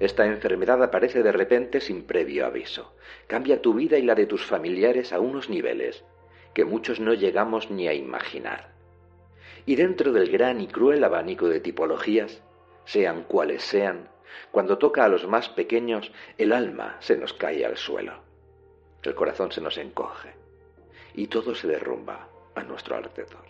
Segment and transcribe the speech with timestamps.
[0.00, 2.94] esta enfermedad aparece de repente sin previo aviso.
[3.26, 6.04] Cambia tu vida y la de tus familiares a unos niveles
[6.52, 8.72] que muchos no llegamos ni a imaginar.
[9.66, 12.42] Y dentro del gran y cruel abanico de tipologías,
[12.84, 14.08] sean cuales sean,
[14.50, 18.22] cuando toca a los más pequeños, el alma se nos cae al suelo,
[19.02, 20.34] el corazón se nos encoge
[21.14, 23.44] y todo se derrumba a nuestro alrededor.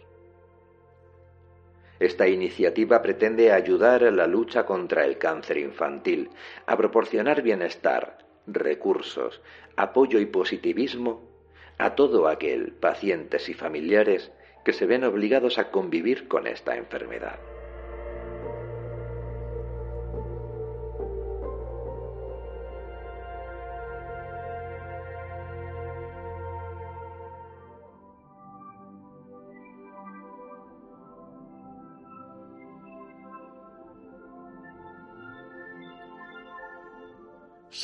[2.00, 6.30] Esta iniciativa pretende ayudar a la lucha contra el cáncer infantil,
[6.66, 9.40] a proporcionar bienestar, recursos,
[9.76, 11.34] apoyo y positivismo
[11.78, 14.32] a todo aquel, pacientes y familiares,
[14.64, 17.38] que se ven obligados a convivir con esta enfermedad.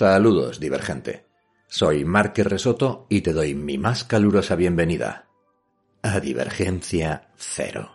[0.00, 1.26] Saludos, divergente.
[1.68, 5.26] Soy Márquez Resoto y te doy mi más calurosa bienvenida
[6.00, 7.90] a Divergencia Cero.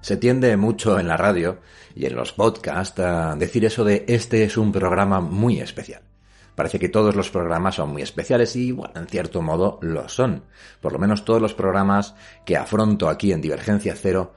[0.00, 1.58] Se tiende mucho en la radio
[1.94, 6.07] y en los podcasts a decir eso de este es un programa muy especial.
[6.58, 10.42] Parece que todos los programas son muy especiales y, bueno, en cierto modo lo son.
[10.80, 14.34] Por lo menos todos los programas que afronto aquí en Divergencia Cero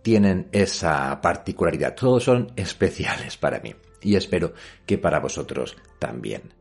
[0.00, 1.94] tienen esa particularidad.
[1.94, 4.54] Todos son especiales para mí y espero
[4.86, 6.54] que para vosotros también.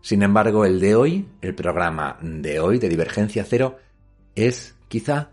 [0.00, 3.76] Sin embargo, el de hoy, el programa de hoy de Divergencia Cero,
[4.34, 5.32] es quizá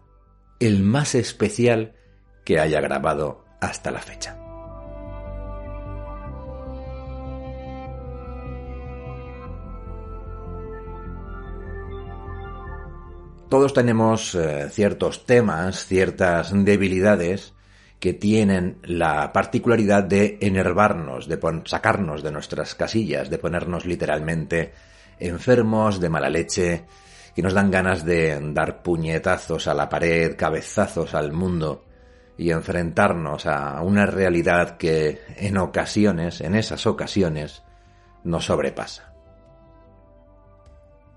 [0.60, 1.94] el más especial
[2.44, 4.43] que haya grabado hasta la fecha.
[13.54, 17.53] Todos tenemos eh, ciertos temas, ciertas debilidades
[18.00, 24.74] que tienen la particularidad de enervarnos, de sacarnos de nuestras casillas, de ponernos literalmente
[25.19, 26.86] enfermos, de mala leche,
[27.36, 31.85] que nos dan ganas de dar puñetazos a la pared, cabezazos al mundo
[32.35, 37.62] y enfrentarnos a una realidad que en ocasiones, en esas ocasiones,
[38.24, 39.12] nos sobrepasa.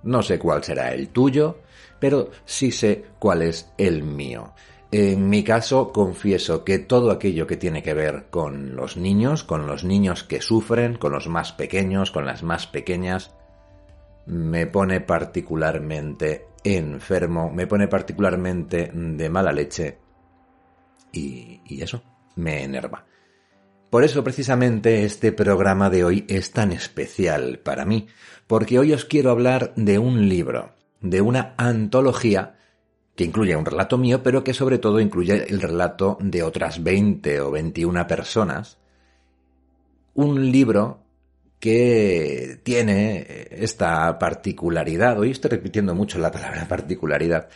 [0.07, 1.59] No sé cuál será el tuyo,
[1.99, 4.55] pero sí sé cuál es el mío.
[4.93, 9.67] En mi caso, confieso que todo aquello que tiene que ver con los niños, con
[9.67, 13.35] los niños que sufren, con los más pequeños, con las más pequeñas,
[14.27, 19.99] me pone particularmente enfermo, me pone particularmente de mala leche
[21.13, 22.03] y, eso
[22.37, 23.05] me enerva.
[23.97, 28.09] Por eso precisamente este programa de hoy es tan especial para mí,
[28.47, 32.57] porque hoy os quiero hablar de un libro, de una antología
[33.15, 37.41] que incluye un relato mío, pero que sobre todo incluye el relato de otras 20
[37.41, 38.77] o 21 personas.
[40.13, 41.03] Un libro
[41.59, 47.49] que tiene esta particularidad, hoy estoy repitiendo mucho la palabra particularidad,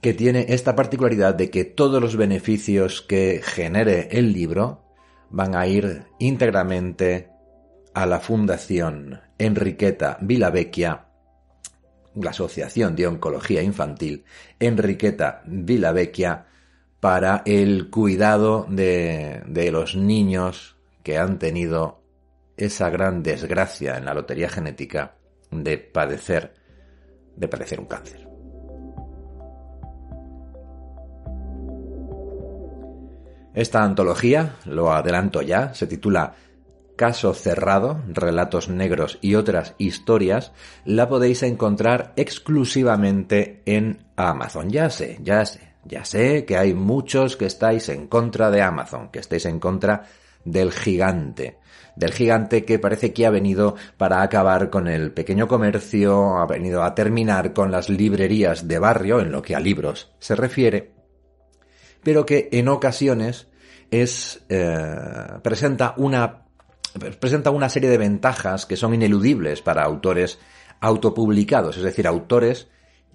[0.00, 4.81] que tiene esta particularidad de que todos los beneficios que genere el libro
[5.32, 7.30] van a ir íntegramente
[7.94, 11.06] a la Fundación Enriqueta Vilavecchia
[12.14, 14.24] la Asociación de Oncología Infantil
[14.60, 16.46] Enriqueta Vilavecchia
[17.00, 22.02] para el cuidado de, de los niños que han tenido
[22.56, 25.16] esa gran desgracia en la lotería genética
[25.50, 26.54] de padecer
[27.34, 28.31] de padecer un cáncer.
[33.54, 36.34] Esta antología, lo adelanto ya, se titula
[36.96, 40.52] Caso cerrado, relatos negros y otras historias,
[40.84, 44.70] la podéis encontrar exclusivamente en Amazon.
[44.70, 49.10] Ya sé, ya sé, ya sé que hay muchos que estáis en contra de Amazon,
[49.10, 50.04] que estáis en contra
[50.44, 51.58] del gigante,
[51.96, 56.82] del gigante que parece que ha venido para acabar con el pequeño comercio, ha venido
[56.82, 61.01] a terminar con las librerías de barrio en lo que a libros se refiere,
[62.02, 63.48] pero que en ocasiones
[63.90, 64.96] es eh,
[65.42, 66.42] presenta una
[67.20, 70.38] presenta una serie de ventajas que son ineludibles para autores
[70.80, 72.68] autopublicados, es decir, autores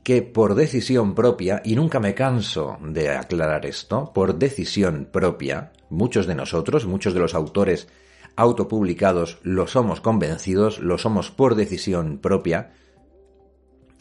[0.04, 6.28] que por decisión propia, y nunca me canso de aclarar esto, por decisión propia, muchos
[6.28, 7.90] de nosotros, muchos de los autores
[8.38, 12.72] autopublicados lo somos convencidos, lo somos por decisión propia,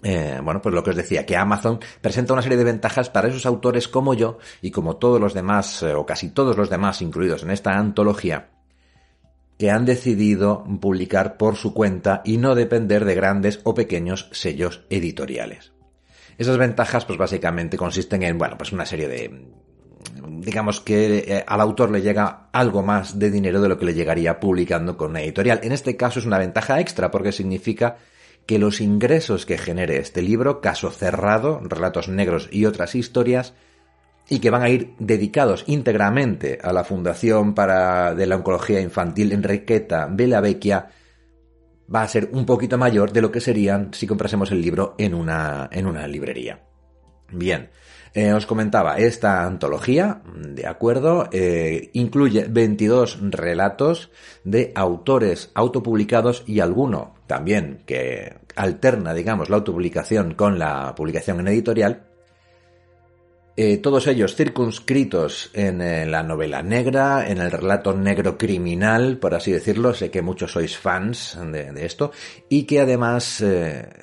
[0.02, 3.28] eh, bueno, pues lo que os decía, que Amazon presenta una serie de ventajas para
[3.28, 7.02] esos autores como yo y como todos los demás, eh, o casi todos los demás
[7.02, 8.50] incluidos en esta antología,
[9.58, 14.84] que han decidido publicar por su cuenta y no depender de grandes o pequeños sellos
[14.90, 15.72] editoriales.
[16.38, 19.46] Esas ventajas, pues básicamente consisten en, bueno, pues una serie de,
[20.28, 23.94] digamos que eh, al autor le llega algo más de dinero de lo que le
[23.94, 25.60] llegaría publicando con una editorial.
[25.62, 27.96] En este caso es una ventaja extra porque significa
[28.46, 33.54] que los ingresos que genere este libro, caso cerrado, relatos negros y otras historias,
[34.28, 39.32] y que van a ir dedicados íntegramente a la Fundación para de la Oncología Infantil
[39.32, 40.88] Enriqueta Vecchia,
[41.92, 45.14] va a ser un poquito mayor de lo que serían si comprásemos el libro en
[45.14, 46.60] una, en una librería.
[47.30, 47.70] Bien,
[48.14, 54.10] eh, os comentaba, esta antología, de acuerdo, eh, incluye 22 relatos
[54.44, 61.48] de autores autopublicados y alguno también que alterna, digamos, la autopublicación con la publicación en
[61.48, 62.02] editorial.
[63.58, 69.50] Eh, todos ellos circunscritos en la novela negra, en el relato negro criminal, por así
[69.50, 69.94] decirlo.
[69.94, 72.12] Sé que muchos sois fans de, de esto.
[72.50, 73.42] Y que además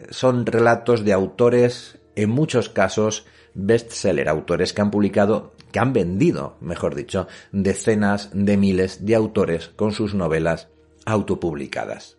[0.09, 6.57] son relatos de autores, en muchos casos, bestseller, autores que han publicado, que han vendido,
[6.61, 10.69] mejor dicho, decenas de miles de autores con sus novelas
[11.05, 12.17] autopublicadas.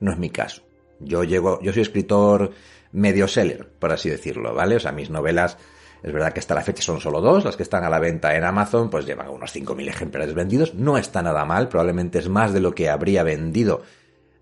[0.00, 0.62] No es mi caso.
[1.00, 2.52] Yo llego, yo soy escritor
[2.92, 4.76] medio seller, por así decirlo, ¿vale?
[4.76, 5.58] O sea, mis novelas,
[6.02, 8.34] es verdad que hasta la fecha son solo dos, las que están a la venta
[8.36, 12.52] en Amazon, pues llevan unos 5.000 ejemplares vendidos, no está nada mal, probablemente es más
[12.52, 13.82] de lo que habría vendido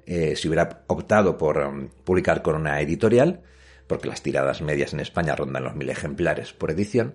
[0.06, 3.41] eh, si hubiera optado por um, publicar con una editorial,
[3.87, 7.14] porque las tiradas medias en España rondan los mil ejemplares por edición,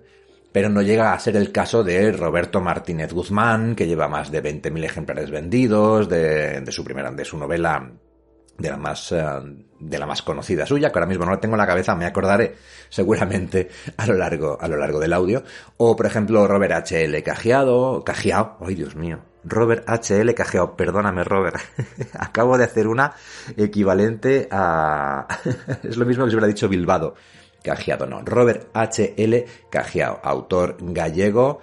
[0.52, 4.42] pero no llega a ser el caso de Roberto Martínez Guzmán, que lleva más de
[4.42, 7.90] 20.000 ejemplares vendidos, de, su primera, de su novela,
[8.58, 9.24] de la más, eh,
[9.80, 12.06] de la más conocida suya, que ahora mismo no la tengo en la cabeza, me
[12.06, 12.54] acordaré
[12.88, 15.42] seguramente a lo largo, a lo largo del audio.
[15.76, 17.04] O, por ejemplo, Robert H.
[17.04, 17.22] L.
[17.22, 20.34] Cajiado, Cajiao, ay Dios mío, Robert H.L.
[20.34, 20.76] Cajeao.
[20.76, 21.56] Perdóname, Robert.
[22.18, 23.14] Acabo de hacer una
[23.56, 25.26] equivalente a...
[25.82, 27.14] es lo mismo que se hubiera dicho Bilbado.
[27.62, 28.22] Cajeado, no.
[28.22, 29.46] Robert H.L.
[29.70, 31.60] Cajeao, autor gallego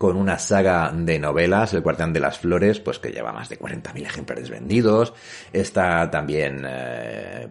[0.00, 3.58] con una saga de novelas, El Guardián de las Flores, pues que lleva más de
[3.58, 5.12] 40.000 ejemplares vendidos.
[5.52, 7.50] Está también eh,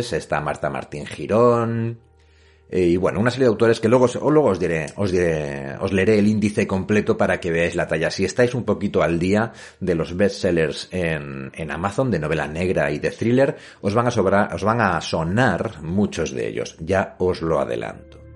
[0.00, 1.98] está Marta Martín Girón,
[2.70, 5.92] eh, y bueno, una serie de autores que luego, luego os diré, os diré, os
[5.92, 8.10] leeré el índice completo para que veáis la talla.
[8.10, 12.90] Si estáis un poquito al día de los bestsellers en, en Amazon de novela negra
[12.90, 16.78] y de thriller, os van a sobrar, os van a sonar muchos de ellos.
[16.80, 18.27] Ya os lo adelanto.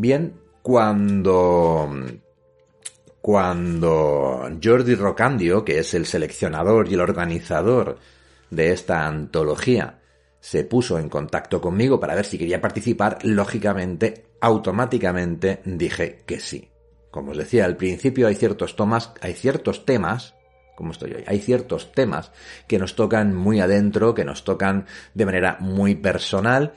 [0.00, 0.32] Bien,
[0.62, 1.90] cuando
[3.20, 7.98] cuando Jordi Rocandio, que es el seleccionador y el organizador
[8.48, 10.00] de esta antología
[10.40, 16.70] se puso en contacto conmigo para ver si quería participar, lógicamente, automáticamente dije que sí.
[17.10, 20.34] Como os decía al principio, hay ciertos tomas, hay ciertos temas,
[20.76, 22.32] como estoy hoy, hay ciertos temas
[22.66, 26.72] que nos tocan muy adentro, que nos tocan de manera muy personal,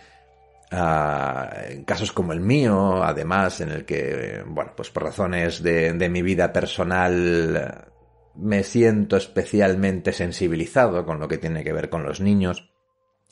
[0.73, 5.93] ah, en casos como el mío, además, en el que, bueno, pues por razones de,
[5.93, 7.91] de mi vida personal
[8.35, 12.71] me siento especialmente sensibilizado con lo que tiene que ver con los niños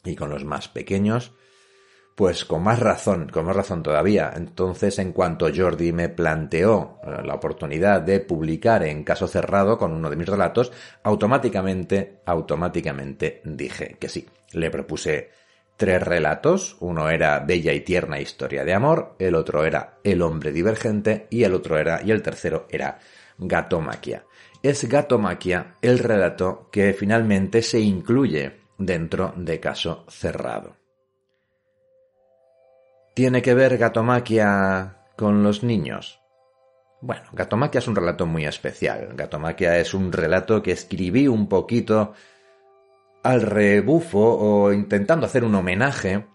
[0.03, 1.33] y con los más pequeños,
[2.15, 4.31] pues con más razón, con más razón todavía.
[4.35, 9.93] Entonces, en cuanto Jordi me planteó eh, la oportunidad de publicar en caso cerrado con
[9.93, 10.71] uno de mis relatos,
[11.03, 14.27] automáticamente, automáticamente dije que sí.
[14.53, 15.29] Le propuse
[15.81, 20.51] tres relatos, uno era Bella y tierna historia de amor, el otro era El hombre
[20.51, 22.99] divergente y el otro era y el tercero era
[23.39, 24.23] Gatomaquia
[24.63, 30.75] es Gatomaquia el relato que finalmente se incluye dentro de Caso Cerrado.
[33.15, 36.19] ¿Tiene que ver Gatomaquia con los niños?
[37.01, 39.15] Bueno, Gatomaquia es un relato muy especial.
[39.15, 42.13] Gatomaquia es un relato que escribí un poquito
[43.23, 46.25] al rebufo o intentando hacer un homenaje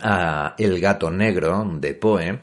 [0.00, 2.40] a El gato negro de Poe,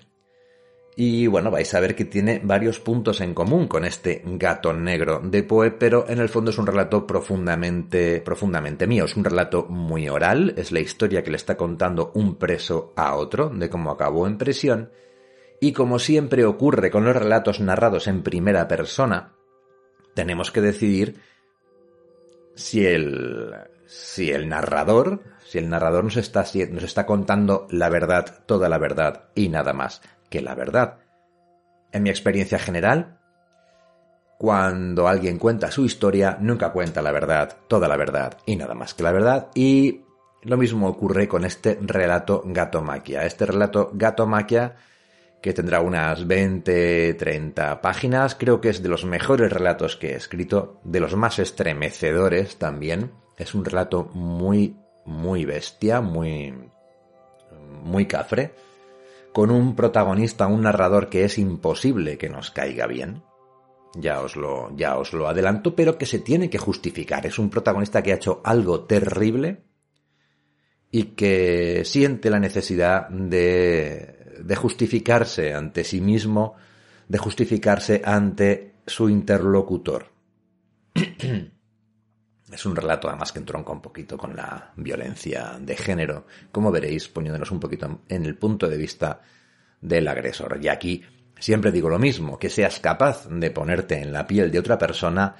[1.01, 5.21] y bueno, vais a ver que tiene varios puntos en común con este gato negro
[5.23, 9.05] de Poe, pero en el fondo es un relato profundamente, profundamente mío.
[9.05, 13.15] Es un relato muy oral, es la historia que le está contando un preso a
[13.15, 14.91] otro de cómo acabó en prisión.
[15.61, 19.35] Y como siempre ocurre con los relatos narrados en primera persona,
[20.15, 21.21] tenemos que decidir
[22.55, 23.55] si el,
[23.89, 28.77] si el narrador, si el narrador nos está, nos está contando la verdad, toda la
[28.77, 30.99] verdad y nada más que la verdad.
[31.91, 33.17] En mi experiencia general,
[34.37, 38.93] cuando alguien cuenta su historia, nunca cuenta la verdad, toda la verdad y nada más
[38.93, 39.47] que la verdad.
[39.55, 40.01] Y
[40.43, 43.25] lo mismo ocurre con este relato Gatomaquia.
[43.25, 44.75] Este relato Gatomaquia
[45.41, 48.35] que tendrá unas 20, 30 páginas.
[48.35, 53.11] Creo que es de los mejores relatos que he escrito, de los más estremecedores también.
[53.39, 56.53] Es un relato muy, muy bestia, muy,
[57.83, 58.53] muy cafre,
[59.33, 63.23] con un protagonista, un narrador que es imposible que nos caiga bien.
[63.95, 67.25] Ya os lo, ya os lo adelanto, pero que se tiene que justificar.
[67.25, 69.63] Es un protagonista que ha hecho algo terrible
[70.91, 76.55] y que siente la necesidad de de justificarse ante sí mismo,
[77.07, 80.11] de justificarse ante su interlocutor.
[82.51, 87.07] Es un relato además que entronca un poquito con la violencia de género, como veréis
[87.07, 89.21] poniéndonos un poquito en el punto de vista
[89.81, 90.59] del agresor.
[90.61, 91.03] Y aquí
[91.39, 95.35] siempre digo lo mismo, que seas capaz de ponerte en la piel de otra persona,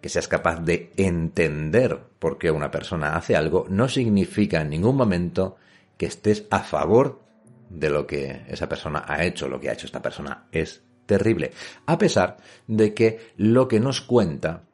[0.00, 4.96] que seas capaz de entender por qué una persona hace algo, no significa en ningún
[4.96, 5.56] momento
[5.96, 7.20] que estés a favor
[7.68, 11.52] de lo que esa persona ha hecho, lo que ha hecho esta persona es terrible.
[11.86, 14.67] A pesar de que lo que nos cuenta,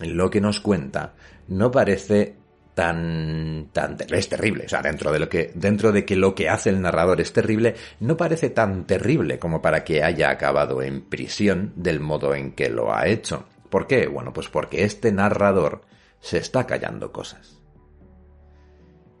[0.00, 1.14] lo que nos cuenta,
[1.48, 2.36] no parece
[2.74, 4.66] tan, tan, es terrible.
[4.66, 7.32] O sea, dentro de lo que, dentro de que lo que hace el narrador es
[7.32, 12.52] terrible, no parece tan terrible como para que haya acabado en prisión del modo en
[12.52, 13.46] que lo ha hecho.
[13.70, 14.06] ¿Por qué?
[14.06, 15.82] Bueno, pues porque este narrador
[16.20, 17.58] se está callando cosas.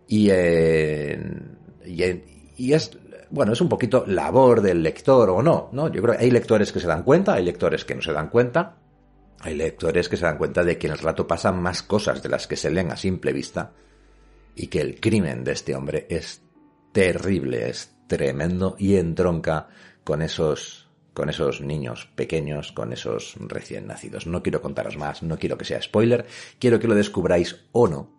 [0.06, 2.04] Y en, y
[2.58, 2.98] y es,
[3.30, 5.88] bueno, es un poquito labor del lector o no, ¿no?
[5.88, 8.28] Yo creo que hay lectores que se dan cuenta, hay lectores que no se dan
[8.28, 8.76] cuenta,
[9.40, 12.28] hay lectores que se dan cuenta de que en el relato pasan más cosas de
[12.28, 13.72] las que se leen a simple vista
[14.54, 16.42] y que el crimen de este hombre es
[16.92, 19.68] terrible, es tremendo y entronca
[20.04, 24.26] con esos con esos niños pequeños, con esos recién nacidos.
[24.26, 26.26] No quiero contaros más, no quiero que sea spoiler,
[26.58, 28.15] quiero que lo descubráis o no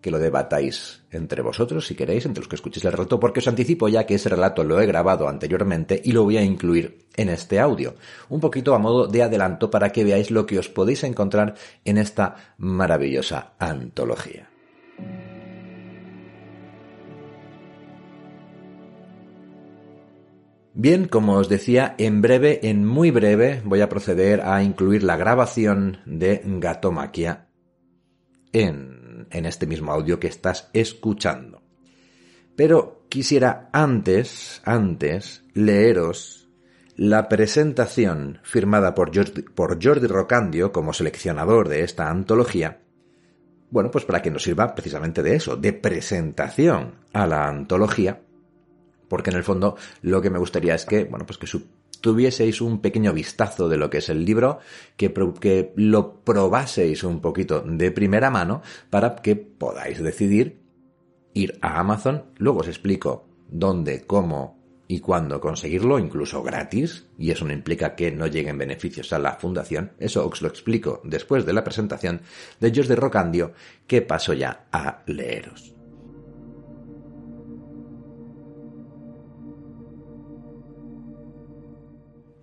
[0.00, 3.48] que lo debatáis entre vosotros, si queréis, entre los que escuchéis el relato, porque os
[3.48, 7.28] anticipo ya que ese relato lo he grabado anteriormente y lo voy a incluir en
[7.28, 7.94] este audio,
[8.28, 11.98] un poquito a modo de adelanto para que veáis lo que os podéis encontrar en
[11.98, 14.50] esta maravillosa antología.
[20.78, 25.16] Bien, como os decía, en breve, en muy breve, voy a proceder a incluir la
[25.16, 27.48] grabación de Gatomaquia
[28.52, 28.95] en
[29.30, 31.62] en este mismo audio que estás escuchando.
[32.56, 36.48] Pero quisiera antes, antes, leeros
[36.96, 42.80] la presentación firmada por Jordi, por Jordi Rocandio como seleccionador de esta antología,
[43.70, 48.22] bueno, pues para que nos sirva precisamente de eso, de presentación a la antología,
[49.08, 51.66] porque en el fondo lo que me gustaría es que, bueno, pues que su,
[52.00, 54.58] tuvieseis un pequeño vistazo de lo que es el libro,
[54.96, 60.60] que, que lo probaseis un poquito de primera mano para que podáis decidir
[61.34, 62.24] ir a Amazon.
[62.36, 64.56] Luego os explico dónde, cómo
[64.88, 69.34] y cuándo conseguirlo, incluso gratis, y eso no implica que no lleguen beneficios a la
[69.34, 72.20] fundación, eso os lo explico después de la presentación
[72.60, 73.52] de George de Rocandio,
[73.86, 75.75] que paso ya a leeros.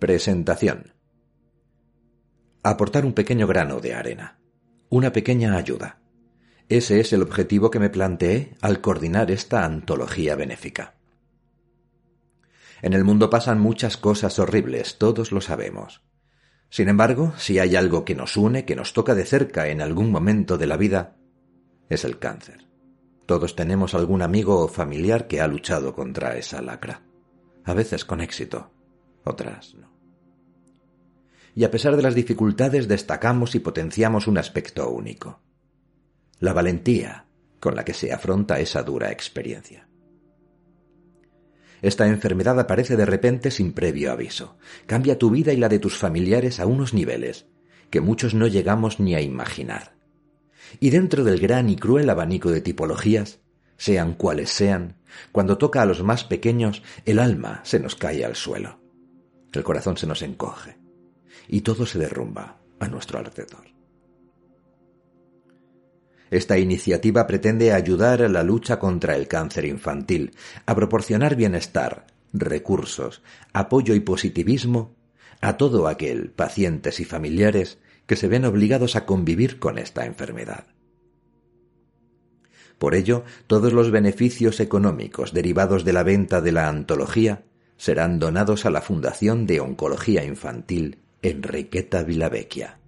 [0.03, 0.91] Presentación.
[2.61, 4.37] Aportar un pequeño grano de arena.
[4.89, 6.01] Una pequeña ayuda.
[6.67, 10.95] Ese es el objetivo que me planteé al coordinar esta antología benéfica.
[12.81, 16.03] En el mundo pasan muchas cosas horribles, todos lo sabemos.
[16.69, 20.11] Sin embargo, si hay algo que nos une, que nos toca de cerca en algún
[20.11, 21.15] momento de la vida,
[21.87, 22.67] es el cáncer.
[23.25, 27.03] Todos tenemos algún amigo o familiar que ha luchado contra esa lacra.
[27.63, 28.69] A veces con éxito,
[29.23, 29.92] otras no
[31.55, 35.41] y a pesar de las dificultades destacamos y potenciamos un aspecto único.
[36.39, 37.27] La valentía
[37.59, 39.87] con la que se afronta esa dura experiencia.
[41.81, 44.57] Esta enfermedad aparece de repente sin previo aviso.
[44.85, 47.45] Cambia tu vida y la de tus familiares a unos niveles
[47.89, 49.95] que muchos no llegamos ni a imaginar.
[50.79, 53.39] Y dentro del gran y cruel abanico de tipologías,
[53.77, 54.97] sean cuales sean,
[55.31, 58.79] cuando toca a los más pequeños, el alma se nos cae al suelo.
[59.51, 60.82] El corazón se nos encoge
[61.47, 63.73] y todo se derrumba a nuestro alrededor.
[66.33, 70.31] Esta iniciativa pretende ayudar a la lucha contra el cáncer infantil,
[70.65, 73.21] a proporcionar bienestar, recursos,
[73.53, 74.95] apoyo y positivismo
[75.41, 80.65] a todo aquel, pacientes y familiares, que se ven obligados a convivir con esta enfermedad.
[82.79, 87.43] Por ello, todos los beneficios económicos derivados de la venta de la antología
[87.77, 92.79] serán donados a la Fundación de Oncología Infantil Enriqueta Vilavecchia.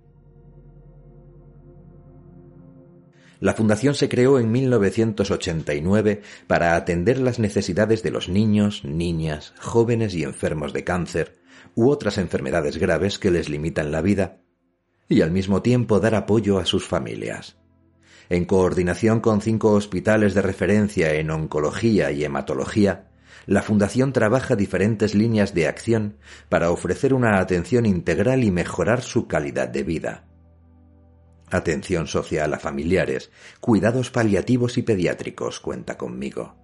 [3.40, 10.14] La fundación se creó en 1989 para atender las necesidades de los niños, niñas, jóvenes
[10.16, 11.38] y enfermos de cáncer
[11.76, 14.42] u otras enfermedades graves que les limitan la vida,
[15.08, 17.56] y al mismo tiempo dar apoyo a sus familias.
[18.28, 23.12] En coordinación con cinco hospitales de referencia en oncología y hematología,
[23.46, 26.18] la Fundación trabaja diferentes líneas de acción
[26.50, 30.26] para ofrecer una atención integral y mejorar su calidad de vida.
[31.50, 36.56] Atención social a familiares, cuidados paliativos y pediátricos cuenta conmigo.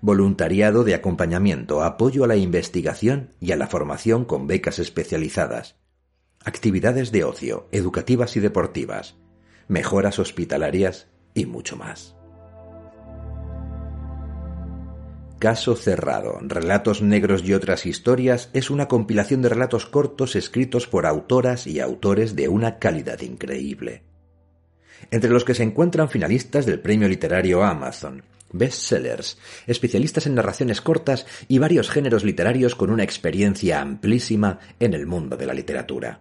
[0.00, 5.76] Voluntariado de acompañamiento, apoyo a la investigación y a la formación con becas especializadas.
[6.44, 9.16] Actividades de ocio, educativas y deportivas.
[9.66, 12.17] Mejoras hospitalarias y mucho más.
[15.38, 21.06] Caso Cerrado, Relatos Negros y otras historias es una compilación de relatos cortos escritos por
[21.06, 24.02] autoras y autores de una calidad increíble
[25.10, 31.26] entre los que se encuentran finalistas del premio literario Amazon, bestsellers, especialistas en narraciones cortas
[31.48, 36.20] y varios géneros literarios con una experiencia amplísima en el mundo de la literatura.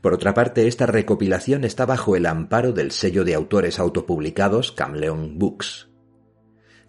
[0.00, 5.38] Por otra parte, esta recopilación está bajo el amparo del sello de autores autopublicados Camleon
[5.38, 5.88] Books.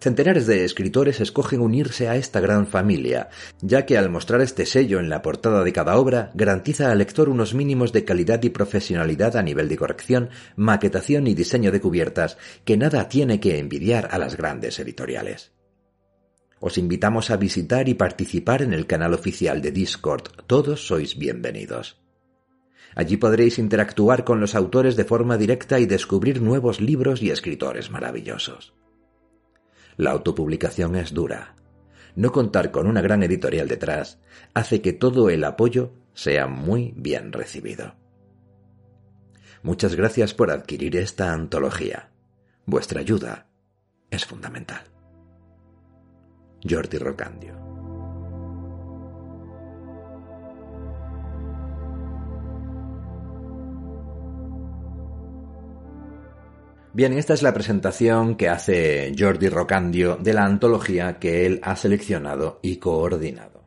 [0.00, 5.00] Centenares de escritores escogen unirse a esta gran familia, ya que al mostrar este sello
[5.00, 9.36] en la portada de cada obra garantiza al lector unos mínimos de calidad y profesionalidad
[9.36, 14.18] a nivel de corrección, maquetación y diseño de cubiertas que nada tiene que envidiar a
[14.18, 15.50] las grandes editoriales.
[16.60, 20.28] Os invitamos a visitar y participar en el canal oficial de Discord.
[20.46, 22.00] Todos sois bienvenidos.
[22.94, 27.90] Allí podréis interactuar con los autores de forma directa y descubrir nuevos libros y escritores
[27.90, 28.74] maravillosos.
[29.98, 31.56] La autopublicación es dura.
[32.14, 34.20] No contar con una gran editorial detrás
[34.54, 37.94] hace que todo el apoyo sea muy bien recibido.
[39.62, 42.10] Muchas gracias por adquirir esta antología.
[42.64, 43.48] Vuestra ayuda
[44.10, 44.84] es fundamental.
[46.62, 47.67] Jordi Rocandio
[56.98, 61.76] Bien, esta es la presentación que hace Jordi Rocandio de la antología que él ha
[61.76, 63.62] seleccionado y coordinado.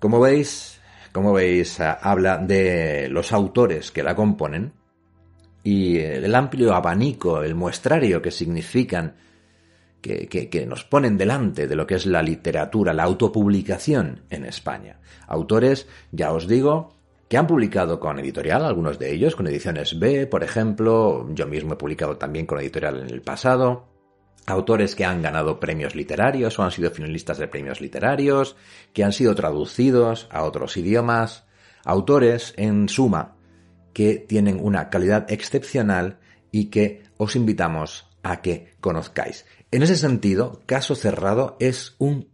[0.00, 0.80] Como veis,
[1.12, 4.72] como veis, habla de los autores que la componen
[5.62, 9.14] y el amplio abanico, el muestrario que significan,
[10.00, 14.98] que, que, nos ponen delante de lo que es la literatura, la autopublicación en España.
[15.28, 16.95] Autores, ya os digo,
[17.28, 21.74] que han publicado con editorial, algunos de ellos, con ediciones B, por ejemplo, yo mismo
[21.74, 23.88] he publicado también con editorial en el pasado,
[24.46, 28.56] autores que han ganado premios literarios o han sido finalistas de premios literarios,
[28.92, 31.44] que han sido traducidos a otros idiomas,
[31.84, 33.36] autores, en suma,
[33.92, 36.18] que tienen una calidad excepcional
[36.52, 39.46] y que os invitamos a que conozcáis.
[39.72, 42.28] En ese sentido, Caso Cerrado es un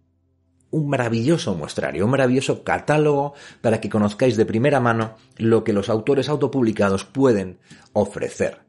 [0.72, 5.88] un maravilloso muestrario, un maravilloso catálogo para que conozcáis de primera mano lo que los
[5.88, 7.58] autores autopublicados pueden
[7.92, 8.62] ofrecer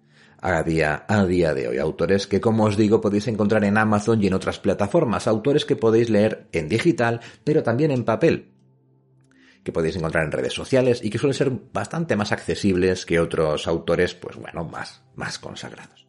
[0.44, 1.78] a día, a día de hoy.
[1.78, 5.28] Autores que, como os digo, podéis encontrar en Amazon y en otras plataformas.
[5.28, 8.50] Autores que podéis leer en digital, pero también en papel.
[9.64, 13.66] Que podéis encontrar en redes sociales y que suelen ser bastante más accesibles que otros
[13.68, 16.03] autores, pues bueno, más, más consagrados.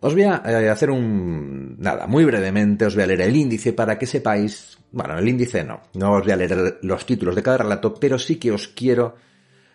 [0.00, 1.76] Os voy a eh, hacer un...
[1.78, 4.78] nada, muy brevemente os voy a leer el índice para que sepáis...
[4.92, 8.18] Bueno, el índice no, no os voy a leer los títulos de cada relato, pero
[8.18, 9.16] sí que os quiero...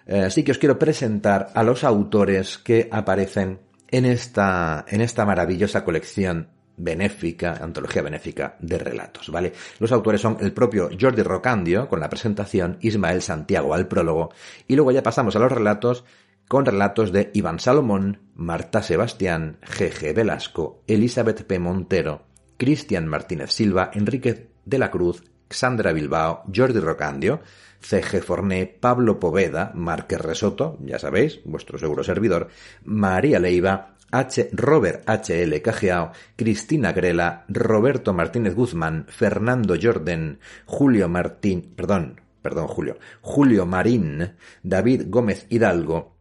[0.07, 3.59] Eh, sí que os quiero presentar a los autores que aparecen
[3.89, 9.53] en esta, en esta maravillosa colección benéfica, antología benéfica de relatos, ¿vale?
[9.79, 14.31] Los autores son el propio Jordi Rocandio, con la presentación, Ismael Santiago al prólogo,
[14.67, 16.03] y luego ya pasamos a los relatos
[16.47, 20.13] con relatos de Iván Salomón, Marta Sebastián, G.G.
[20.13, 21.59] Velasco, Elizabeth P.
[21.59, 22.23] Montero,
[22.57, 27.41] Cristian Martínez Silva, Enrique de la Cruz, Xandra Bilbao, Jordi Rocandio,
[27.79, 28.21] C.G.
[28.21, 32.49] Forné, Pablo Poveda, Márquez Resoto, ya sabéis, vuestro seguro servidor,
[32.83, 34.49] María Leiva, H.
[34.53, 35.43] Robert H.
[35.43, 35.61] L.
[35.61, 44.35] Cajeao, Cristina Grela, Roberto Martínez Guzmán, Fernando Jordan, Julio Martín, perdón, perdón, Julio, Julio Marín,
[44.63, 46.14] David Gómez Hidalgo,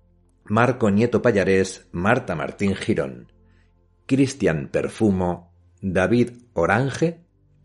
[0.46, 3.32] Marco Nieto Payarés, Marta Martín Girón,
[4.06, 7.20] Cristian Perfumo, David Orange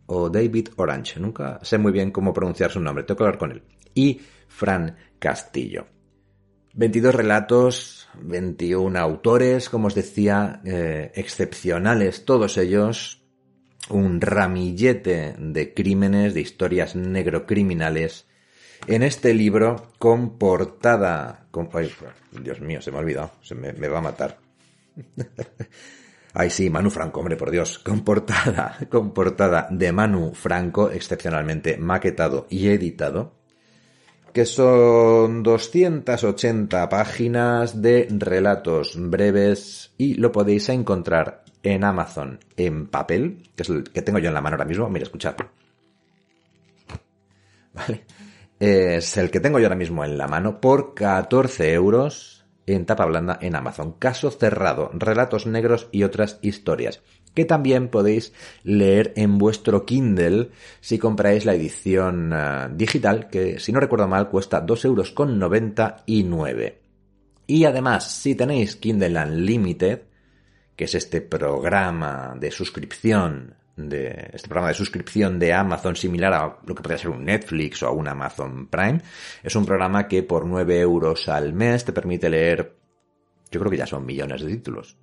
[0.05, 3.51] o David Orange, nunca sé muy bien cómo pronunciar su nombre, tengo que hablar con
[3.51, 3.63] él,
[3.93, 5.87] y Fran Castillo.
[6.73, 13.23] 22 relatos, 21 autores, como os decía, eh, excepcionales todos ellos,
[13.89, 18.27] un ramillete de crímenes, de historias negrocriminales,
[18.87, 21.47] en este libro con portada...
[22.31, 24.37] Dios mío, se me ha olvidado, se me, va a matar.
[26.33, 31.77] Ay, sí, Manu Franco, hombre, por Dios, con portada, con portada de Manu Franco, excepcionalmente
[31.77, 33.39] maquetado y editado,
[34.31, 43.49] que son 280 páginas de relatos breves y lo podéis encontrar en Amazon en papel,
[43.55, 44.87] que es el que tengo yo en la mano ahora mismo.
[44.87, 45.35] Mira, escuchad.
[47.73, 48.05] Vale.
[48.59, 53.05] Es el que tengo yo ahora mismo en la mano por 14 euros en tapa
[53.05, 53.93] blanda en Amazon.
[53.93, 57.01] Caso cerrado, relatos negros y otras historias,
[57.33, 60.49] que también podéis leer en vuestro Kindle
[60.81, 66.73] si compráis la edición eh, digital, que si no recuerdo mal cuesta 2,99 euros.
[67.47, 70.01] Y además, si tenéis Kindle Unlimited,
[70.75, 73.55] que es este programa de suscripción
[73.87, 77.83] de este programa de suscripción de Amazon similar a lo que podría ser un Netflix
[77.83, 79.01] o un Amazon Prime.
[79.43, 82.75] Es un programa que por 9 euros al mes te permite leer,
[83.51, 84.97] yo creo que ya son millones de títulos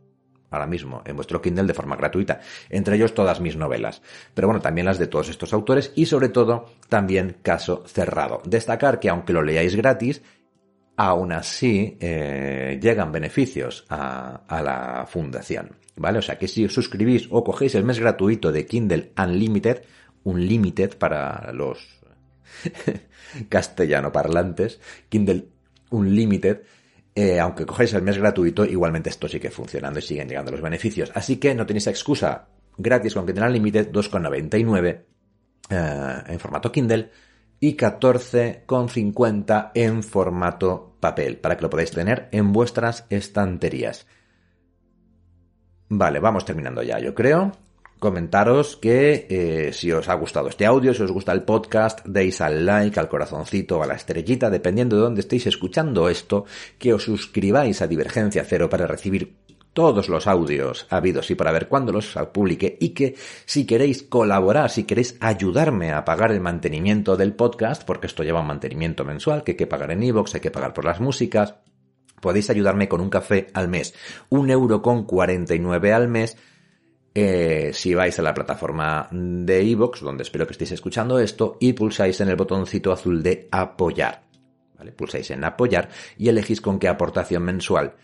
[0.50, 4.02] ahora mismo en vuestro Kindle de forma gratuita, entre ellos todas mis novelas,
[4.34, 8.42] pero bueno, también las de todos estos autores y sobre todo también Caso Cerrado.
[8.44, 10.22] Destacar que aunque lo leáis gratis,
[10.96, 15.85] aún así eh, llegan beneficios a la fundación.
[15.96, 16.18] ¿Vale?
[16.18, 19.82] O sea que si os suscribís o cogéis el mes gratuito de Kindle Unlimited,
[20.24, 22.00] un limited para los
[23.48, 24.78] castellano parlantes,
[25.08, 25.48] Kindle
[25.90, 26.62] Unlimited,
[27.14, 31.10] eh, aunque cogéis el mes gratuito, igualmente esto sigue funcionando y siguen llegando los beneficios.
[31.14, 35.00] Así que no tenéis excusa gratis con Kindle Unlimited, 2,99
[35.70, 37.10] eh, en formato Kindle
[37.58, 44.06] y 14,50 en formato papel, para que lo podáis tener en vuestras estanterías.
[45.88, 47.52] Vale, vamos terminando ya, yo creo.
[47.98, 52.40] Comentaros que eh, si os ha gustado este audio, si os gusta el podcast, deis
[52.42, 56.44] al like, al corazoncito, a la estrellita, dependiendo de dónde estéis escuchando esto,
[56.78, 59.36] que os suscribáis a Divergencia Cero para recibir
[59.76, 64.70] todos los audios habidos y para ver cuándo los publique y que si queréis colaborar,
[64.70, 69.44] si queréis ayudarme a pagar el mantenimiento del podcast, porque esto lleva un mantenimiento mensual
[69.44, 71.56] que hay que pagar en iVoox, hay que pagar por las músicas,
[72.20, 73.94] podéis ayudarme con un café al mes.
[74.28, 76.36] Un euro con 49 al mes.
[77.14, 81.72] Eh, si vais a la plataforma de iVoox, donde espero que estéis escuchando esto, y
[81.72, 84.22] pulsáis en el botoncito azul de apoyar.
[84.76, 84.92] ¿Vale?
[84.92, 87.94] Pulsáis en apoyar y elegís con qué aportación mensual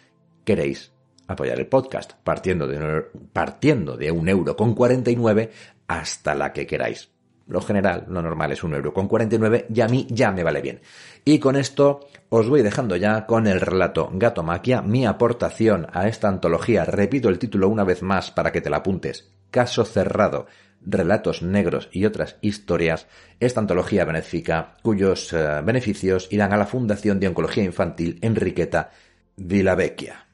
[0.44, 0.92] queréis
[1.28, 5.50] apoyar el podcast, partiendo de, partiendo de un euro con 49
[5.88, 7.11] hasta la que queráis.
[7.46, 10.60] Lo general, lo normal es un euro con 49 y a mí ya me vale
[10.60, 10.80] bien.
[11.24, 16.08] Y con esto os voy dejando ya con el relato Gato Maquia, mi aportación a
[16.08, 16.84] esta antología.
[16.84, 19.30] Repito el título una vez más para que te la apuntes.
[19.50, 20.46] Caso cerrado,
[20.84, 23.06] relatos negros y otras historias.
[23.40, 28.90] Esta antología benéfica cuyos eh, beneficios irán a la Fundación de Oncología Infantil Enriqueta
[29.36, 30.26] de la Vecchia.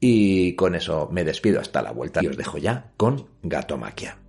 [0.00, 4.21] Y con eso me despido hasta la vuelta y os dejo ya con Gato Maquia.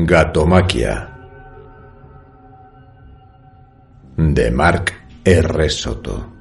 [0.00, 1.10] Gatomaquia
[4.16, 4.92] de Mark
[5.24, 5.70] R.
[5.70, 6.32] Soto.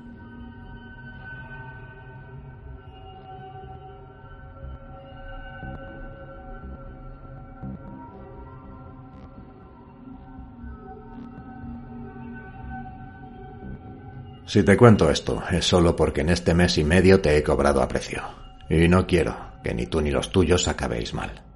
[14.46, 17.82] Si te cuento esto, es solo porque en este mes y medio te he cobrado
[17.82, 18.22] a precio.
[18.70, 21.47] Y no quiero que ni tú ni los tuyos acabéis mal.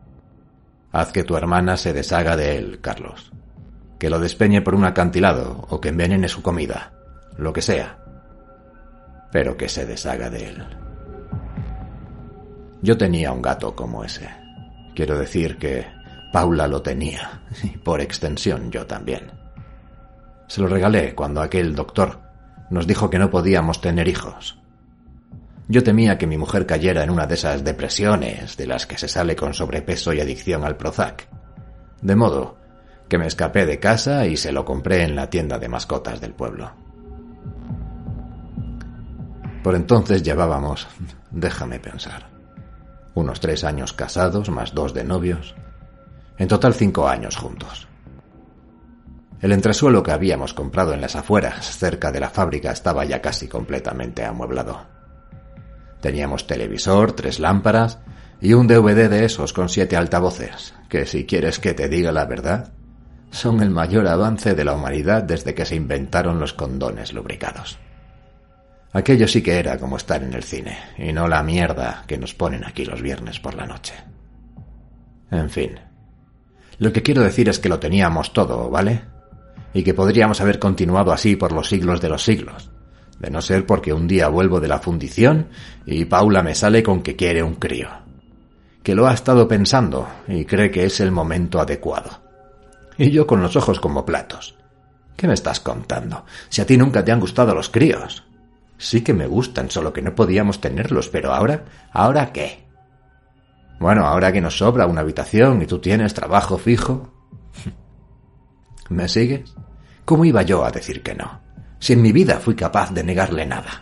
[0.92, 3.32] Haz que tu hermana se deshaga de él, Carlos.
[3.98, 6.92] Que lo despeñe por un acantilado o que envenene su comida.
[7.38, 7.98] Lo que sea.
[9.32, 10.66] Pero que se deshaga de él.
[12.82, 14.30] Yo tenía un gato como ese.
[14.96, 15.86] Quiero decir que
[16.34, 17.44] Paula lo tenía.
[17.64, 19.32] Y por extensión yo también.
[20.48, 22.20] Se lo regalé cuando aquel doctor
[22.70, 24.61] nos dijo que no podíamos tener hijos.
[25.72, 29.08] Yo temía que mi mujer cayera en una de esas depresiones de las que se
[29.08, 31.30] sale con sobrepeso y adicción al Prozac.
[32.02, 32.58] De modo
[33.08, 36.34] que me escapé de casa y se lo compré en la tienda de mascotas del
[36.34, 36.74] pueblo.
[39.64, 40.90] Por entonces llevábamos,
[41.32, 42.28] déjame pensar,
[43.14, 45.56] unos tres años casados más dos de novios,
[46.38, 47.88] en total cinco años juntos.
[49.40, 53.48] El entresuelo que habíamos comprado en las afueras, cerca de la fábrica, estaba ya casi
[53.48, 55.00] completamente amueblado.
[56.02, 58.00] Teníamos televisor, tres lámparas
[58.42, 62.26] y un DVD de esos con siete altavoces, que si quieres que te diga la
[62.26, 62.74] verdad,
[63.30, 67.78] son el mayor avance de la humanidad desde que se inventaron los condones lubricados.
[68.94, 72.34] Aquello sí que era como estar en el cine, y no la mierda que nos
[72.34, 73.94] ponen aquí los viernes por la noche.
[75.30, 75.80] En fin.
[76.80, 79.04] Lo que quiero decir es que lo teníamos todo, ¿vale?
[79.74, 82.72] Y que podríamos haber continuado así por los siglos de los siglos.
[83.22, 85.50] De no ser porque un día vuelvo de la fundición
[85.86, 87.88] y Paula me sale con que quiere un crío.
[88.82, 92.20] Que lo ha estado pensando y cree que es el momento adecuado.
[92.98, 94.56] Y yo con los ojos como platos.
[95.16, 96.26] ¿Qué me estás contando?
[96.50, 98.24] Si a ti nunca te han gustado los críos.
[98.80, 102.66] Sí que me gustan, solo que no podíamos tenerlos, pero ahora, ¿ahora qué?
[103.80, 107.14] Bueno, ahora que nos sobra una habitación y tú tienes trabajo fijo.
[108.90, 109.54] ¿Me sigues?
[110.06, 111.51] ¿Cómo iba yo a decir que no?
[111.82, 113.82] Si en mi vida fui capaz de negarle nada.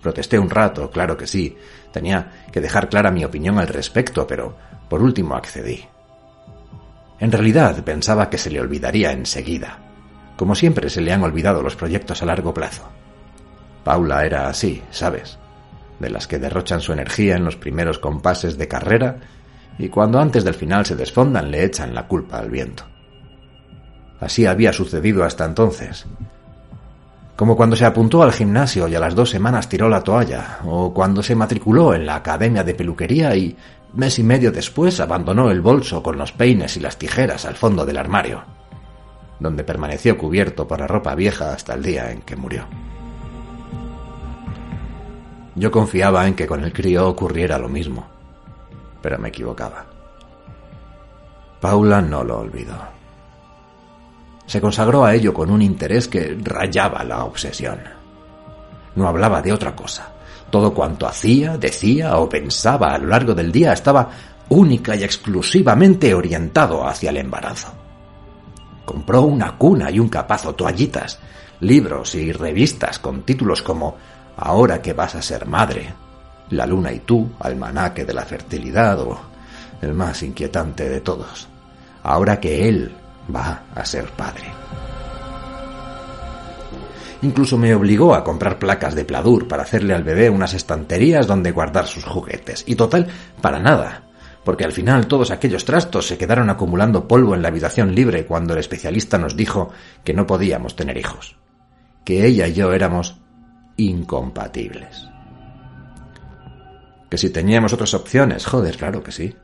[0.00, 1.54] Protesté un rato, claro que sí.
[1.92, 4.56] Tenía que dejar clara mi opinión al respecto, pero
[4.88, 5.84] por último accedí.
[7.20, 9.78] En realidad pensaba que se le olvidaría enseguida.
[10.38, 12.88] Como siempre se le han olvidado los proyectos a largo plazo.
[13.84, 15.38] Paula era así, ¿sabes?
[16.00, 19.20] De las que derrochan su energía en los primeros compases de carrera
[19.78, 22.84] y cuando antes del final se desfondan le echan la culpa al viento.
[24.18, 26.06] Así había sucedido hasta entonces.
[27.36, 30.92] Como cuando se apuntó al gimnasio y a las dos semanas tiró la toalla, o
[30.94, 33.54] cuando se matriculó en la academia de peluquería y
[33.92, 37.84] mes y medio después abandonó el bolso con los peines y las tijeras al fondo
[37.84, 38.42] del armario,
[39.38, 42.66] donde permaneció cubierto por la ropa vieja hasta el día en que murió.
[45.54, 48.06] Yo confiaba en que con el crío ocurriera lo mismo,
[49.02, 49.84] pero me equivocaba.
[51.60, 52.95] Paula no lo olvidó.
[54.46, 57.80] Se consagró a ello con un interés que rayaba la obsesión.
[58.94, 60.12] No hablaba de otra cosa.
[60.50, 64.08] Todo cuanto hacía, decía o pensaba a lo largo del día estaba
[64.48, 67.72] única y exclusivamente orientado hacia el embarazo.
[68.84, 71.18] Compró una cuna y un capazo, toallitas,
[71.60, 73.96] libros y revistas con títulos como
[74.36, 75.92] ahora que vas a ser madre,
[76.50, 79.18] la luna y tú, almanaque de la fertilidad o
[79.82, 81.48] el más inquietante de todos,
[82.02, 82.94] ahora que él
[83.34, 84.44] va a ser padre.
[87.22, 91.50] Incluso me obligó a comprar placas de pladur para hacerle al bebé unas estanterías donde
[91.50, 92.62] guardar sus juguetes.
[92.66, 93.08] Y total,
[93.40, 94.02] para nada,
[94.44, 98.52] porque al final todos aquellos trastos se quedaron acumulando polvo en la habitación libre cuando
[98.52, 99.70] el especialista nos dijo
[100.04, 101.36] que no podíamos tener hijos,
[102.04, 103.16] que ella y yo éramos
[103.76, 105.08] incompatibles.
[107.10, 109.34] Que si teníamos otras opciones, joder, claro que sí.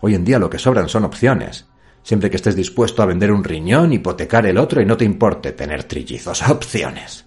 [0.00, 1.69] Hoy en día lo que sobran son opciones.
[2.02, 5.52] Siempre que estés dispuesto a vender un riñón, hipotecar el otro y no te importe
[5.52, 6.42] tener trillizos.
[6.48, 7.26] Opciones.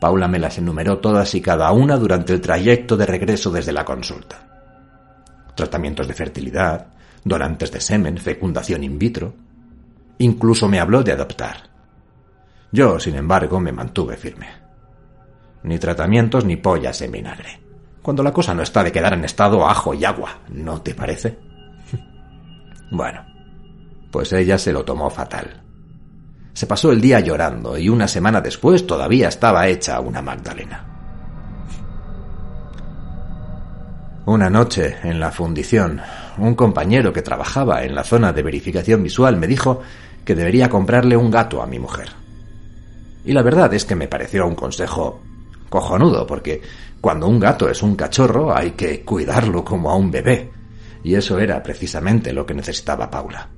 [0.00, 3.84] Paula me las enumeró todas y cada una durante el trayecto de regreso desde la
[3.84, 4.46] consulta.
[5.54, 6.88] Tratamientos de fertilidad,
[7.24, 9.34] donantes de semen, fecundación in vitro.
[10.18, 11.70] Incluso me habló de adoptar.
[12.72, 14.66] Yo, sin embargo, me mantuve firme
[15.66, 17.60] ni tratamientos ni pollas en vinagre.
[18.00, 21.38] Cuando la cosa no está de quedar en estado ajo y agua, ¿no te parece?
[22.92, 23.26] bueno,
[24.10, 25.62] pues ella se lo tomó fatal.
[26.52, 30.96] Se pasó el día llorando y una semana después todavía estaba hecha una Magdalena.
[34.26, 36.00] Una noche, en la fundición,
[36.38, 39.82] un compañero que trabajaba en la zona de verificación visual me dijo
[40.24, 42.08] que debería comprarle un gato a mi mujer.
[43.24, 45.22] Y la verdad es que me pareció un consejo
[45.68, 46.60] cojonudo, porque
[47.00, 50.50] cuando un gato es un cachorro hay que cuidarlo como a un bebé.
[51.04, 53.48] Y eso era precisamente lo que necesitaba Paula.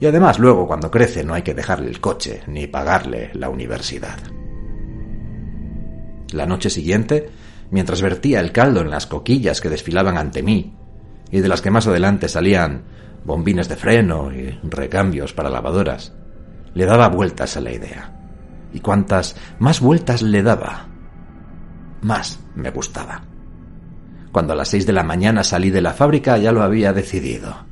[0.00, 4.18] Y además luego cuando crece no hay que dejarle el coche ni pagarle la universidad.
[6.32, 7.28] La noche siguiente,
[7.70, 10.74] mientras vertía el caldo en las coquillas que desfilaban ante mí,
[11.30, 12.84] y de las que más adelante salían
[13.24, 16.14] bombines de freno y recambios para lavadoras,
[16.74, 18.16] le daba vueltas a la idea.
[18.72, 20.88] Y cuantas más vueltas le daba,
[22.00, 23.22] más me gustaba.
[24.32, 27.66] Cuando a las seis de la mañana salí de la fábrica ya lo había decidido.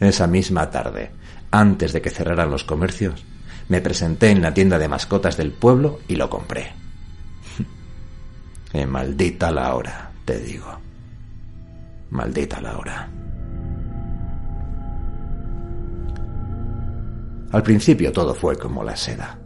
[0.00, 1.10] Esa misma tarde,
[1.50, 3.24] antes de que cerraran los comercios,
[3.68, 6.72] me presenté en la tienda de mascotas del pueblo y lo compré.
[8.72, 10.78] y maldita la hora, te digo.
[12.10, 13.08] Maldita la hora.
[17.50, 19.38] Al principio todo fue como la seda.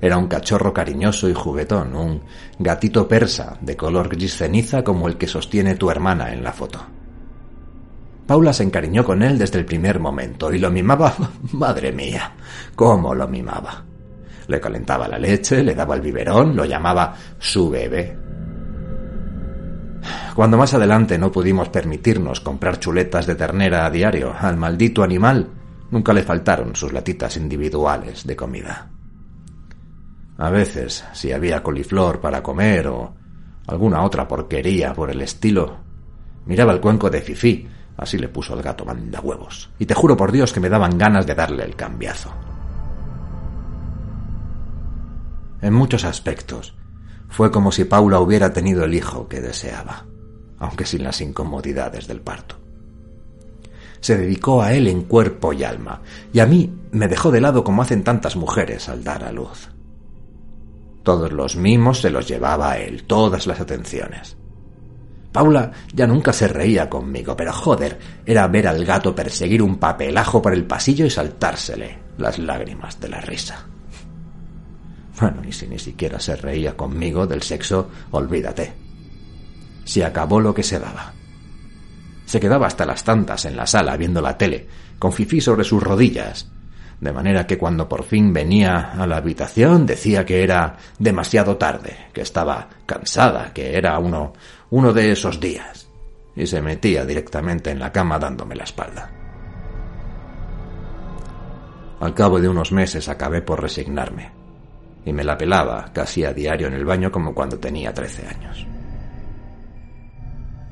[0.00, 2.22] Era un cachorro cariñoso y juguetón, un
[2.58, 6.84] gatito persa de color gris ceniza como el que sostiene tu hermana en la foto.
[8.32, 11.14] Paula se encariñó con él desde el primer momento y lo mimaba,
[11.52, 12.32] madre mía,
[12.74, 13.84] cómo lo mimaba.
[14.46, 18.16] Le calentaba la leche, le daba el biberón, lo llamaba su bebé.
[20.34, 25.50] Cuando más adelante no pudimos permitirnos comprar chuletas de ternera a diario al maldito animal,
[25.90, 28.88] nunca le faltaron sus latitas individuales de comida.
[30.38, 33.14] A veces, si había coliflor para comer o
[33.66, 35.76] alguna otra porquería por el estilo,
[36.46, 37.68] miraba el cuenco de Fifi
[38.02, 39.70] Así le puso el gato manda huevos.
[39.78, 42.32] Y te juro por Dios que me daban ganas de darle el cambiazo.
[45.60, 46.74] En muchos aspectos,
[47.28, 50.06] fue como si Paula hubiera tenido el hijo que deseaba,
[50.58, 52.56] aunque sin las incomodidades del parto.
[54.00, 57.62] Se dedicó a él en cuerpo y alma, y a mí me dejó de lado
[57.62, 59.70] como hacen tantas mujeres al dar a luz.
[61.04, 64.36] Todos los mimos se los llevaba a él, todas las atenciones.
[65.32, 70.42] Paula ya nunca se reía conmigo, pero joder, era ver al gato perseguir un papelajo
[70.42, 73.66] por el pasillo y saltársele las lágrimas de la risa.
[75.18, 78.74] Bueno, y si ni siquiera se reía conmigo del sexo, olvídate.
[79.84, 81.14] Se acabó lo que se daba.
[82.26, 84.68] Se quedaba hasta las tantas en la sala viendo la tele,
[84.98, 86.50] con Fifi sobre sus rodillas,
[87.02, 91.96] de manera que cuando por fin venía a la habitación decía que era demasiado tarde,
[92.12, 94.34] que estaba cansada, que era uno,
[94.72, 95.86] uno de esos días,
[96.34, 99.10] y se metía directamente en la cama dándome la espalda.
[102.00, 104.32] Al cabo de unos meses acabé por resignarme,
[105.04, 108.66] y me la pelaba casi a diario en el baño como cuando tenía trece años.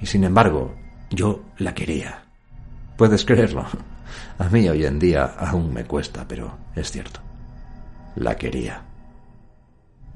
[0.00, 0.74] Y sin embargo,
[1.10, 2.22] yo la quería.
[2.96, 3.66] ¿Puedes creerlo?
[4.38, 7.20] A mí hoy en día aún me cuesta, pero es cierto.
[8.16, 8.82] La quería.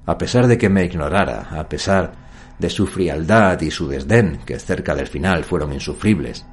[0.07, 2.23] A pesar de que me ignorara, a pesar
[2.59, 6.45] de su frialdad y su desdén, que cerca del final fueron insufribles.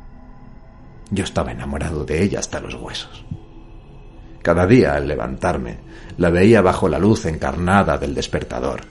[1.09, 3.25] Yo estaba enamorado de ella hasta los huesos.
[4.41, 5.79] Cada día al levantarme,
[6.17, 8.81] la veía bajo la luz encarnada del despertador,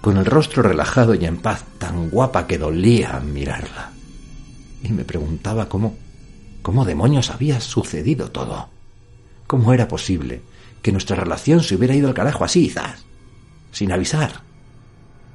[0.00, 3.92] con el rostro relajado y en paz, tan guapa que dolía mirarla.
[4.82, 5.96] Y me preguntaba cómo,
[6.62, 8.68] cómo demonios había sucedido todo.
[9.46, 10.42] ¿Cómo era posible
[10.82, 13.04] que nuestra relación se hubiera ido al carajo así, zas,
[13.70, 14.43] sin avisar?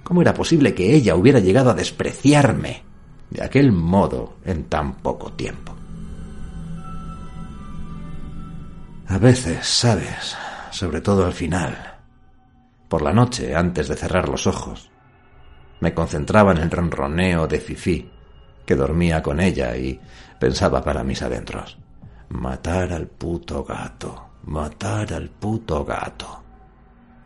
[0.10, 2.82] ¿Cómo era posible que ella hubiera llegado a despreciarme
[3.30, 5.76] de aquel modo en tan poco tiempo?
[9.06, 10.36] A veces, sabes,
[10.72, 12.00] sobre todo al final,
[12.88, 14.90] por la noche antes de cerrar los ojos,
[15.80, 18.10] me concentraba en el ronroneo de Fifi,
[18.66, 20.00] que dormía con ella y
[20.40, 21.78] pensaba para mis adentros.
[22.30, 26.49] Matar al puto gato, matar al puto gato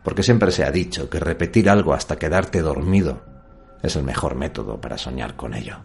[0.04, 3.22] porque siempre se ha dicho que repetir algo hasta quedarte dormido
[3.82, 5.78] es el mejor método para soñar con ello.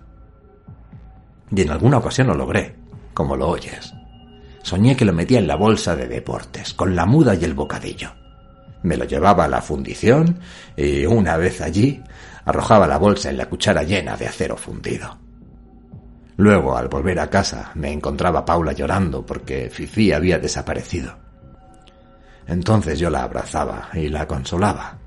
[1.51, 2.75] Y en alguna ocasión lo logré,
[3.13, 3.93] como lo oyes.
[4.61, 8.11] Soñé que lo metía en la bolsa de deportes, con la muda y el bocadillo.
[8.83, 10.39] Me lo llevaba a la fundición
[10.77, 12.01] y una vez allí
[12.45, 15.17] arrojaba la bolsa en la cuchara llena de acero fundido.
[16.37, 21.28] Luego, al volver a casa, me encontraba Paula llorando porque Fifi había desaparecido.
[22.49, 24.97] Entonces yo la abrazaba y la consolaba,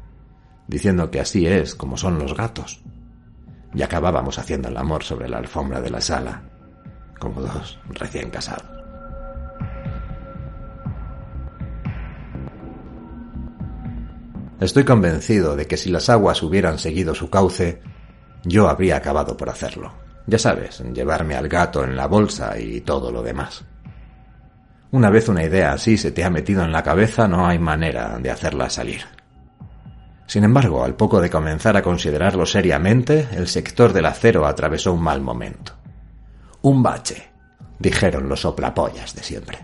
[0.68, 2.80] diciendo que así es como son los gatos.
[3.74, 6.44] Y acabábamos haciendo el amor sobre la alfombra de la sala,
[7.18, 8.70] como dos recién casados.
[14.60, 17.82] Estoy convencido de que si las aguas hubieran seguido su cauce,
[18.44, 19.92] yo habría acabado por hacerlo.
[20.28, 23.64] Ya sabes, llevarme al gato en la bolsa y todo lo demás.
[24.92, 28.18] Una vez una idea así se te ha metido en la cabeza, no hay manera
[28.18, 29.00] de hacerla salir.
[30.26, 35.02] Sin embargo, al poco de comenzar a considerarlo seriamente, el sector del acero atravesó un
[35.02, 35.72] mal momento.
[36.60, 37.30] Un bache,
[37.78, 39.60] dijeron los soplapollas de siempre.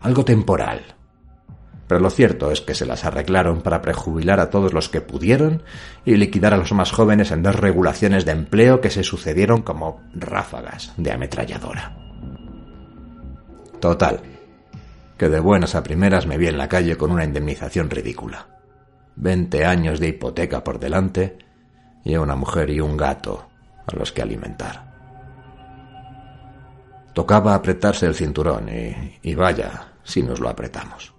[0.00, 0.80] Algo temporal.
[1.86, 5.62] Pero lo cierto es que se las arreglaron para prejubilar a todos los que pudieron
[6.06, 10.00] y liquidar a los más jóvenes en dos regulaciones de empleo que se sucedieron como
[10.14, 11.98] ráfagas de ametralladora.
[13.78, 14.20] Total,
[15.20, 18.46] que de buenas a primeras me vi en la calle con una indemnización ridícula.
[19.16, 21.36] Veinte años de hipoteca por delante
[22.02, 23.46] y una mujer y un gato
[23.86, 24.94] a los que alimentar.
[27.12, 31.12] Tocaba apretarse el cinturón y, y vaya si nos lo apretamos.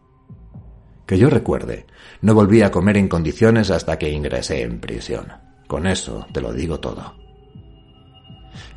[1.06, 1.86] Que yo recuerde,
[2.22, 5.28] no volví a comer en condiciones hasta que ingresé en prisión.
[5.68, 7.14] Con eso te lo digo todo.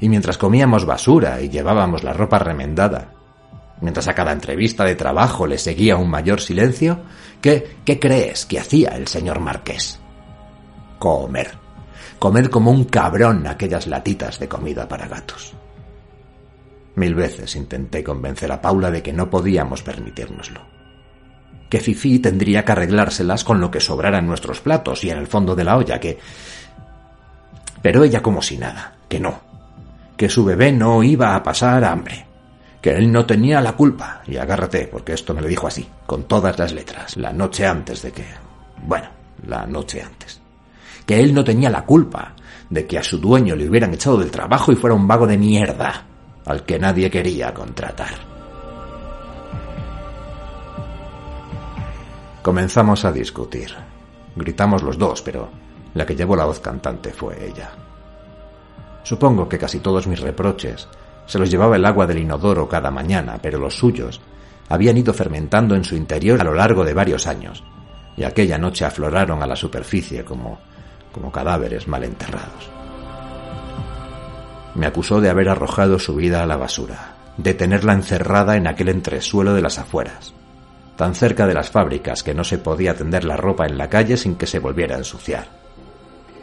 [0.01, 3.14] Y mientras comíamos basura y llevábamos la ropa remendada,
[3.85, 7.03] mientras a cada entrevista de trabajo le seguía un mayor silencio,
[7.43, 10.01] ¿qué, qué crees que hacía el señor Marqués?
[10.99, 11.53] Comer.
[12.19, 15.53] Comer como un cabrón aquellas latitas de comida para gatos.
[16.95, 20.63] Mil veces intenté convencer a Paula de que no podíamos permitírnoslo.
[21.69, 25.27] Que Fifi tendría que arreglárselas con lo que sobrara en nuestros platos y en el
[25.27, 26.19] fondo de la olla, que...
[27.83, 29.41] Pero ella como si nada, que no,
[30.17, 32.25] que su bebé no iba a pasar hambre,
[32.85, 34.21] que él no tenía la culpa.
[34.27, 38.03] Y agárrate, porque esto me lo dijo así, con todas las letras, la noche antes
[38.03, 38.27] de que...
[38.87, 39.09] Bueno,
[39.47, 40.39] la noche antes.
[41.07, 42.35] Que él no tenía la culpa
[42.69, 45.39] de que a su dueño le hubieran echado del trabajo y fuera un vago de
[45.39, 46.05] mierda.
[46.45, 48.17] al que nadie quería contratar.
[52.43, 53.75] Comenzamos a discutir.
[54.37, 55.49] Gritamos los dos, pero
[55.95, 57.71] la que llevó la voz cantante fue ella.
[59.05, 60.87] Supongo que casi todos mis reproches
[61.27, 64.21] se los llevaba el agua del inodoro cada mañana, pero los suyos
[64.69, 67.63] habían ido fermentando en su interior a lo largo de varios años,
[68.17, 70.59] y aquella noche afloraron a la superficie como,
[71.13, 72.71] como cadáveres mal enterrados.
[74.75, 78.89] Me acusó de haber arrojado su vida a la basura, de tenerla encerrada en aquel
[78.89, 80.35] entresuelo de las afueras,
[80.97, 84.17] tan cerca de las fábricas que no se podía tender la ropa en la calle
[84.17, 85.47] sin que se volviera a ensuciar,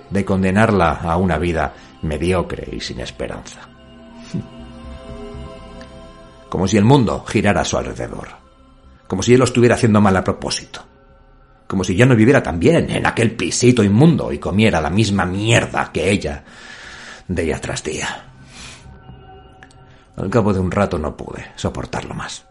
[0.09, 3.70] de condenarla a una vida mediocre y sin esperanza.
[6.51, 8.27] Como si el mundo girara a su alrededor,
[9.07, 10.85] como si él lo estuviera haciendo mal a propósito,
[11.65, 15.89] como si yo no viviera también en aquel pisito inmundo y comiera la misma mierda
[15.93, 16.43] que ella
[17.25, 18.25] día tras día.
[20.17, 22.45] Al cabo de un rato no pude soportarlo más.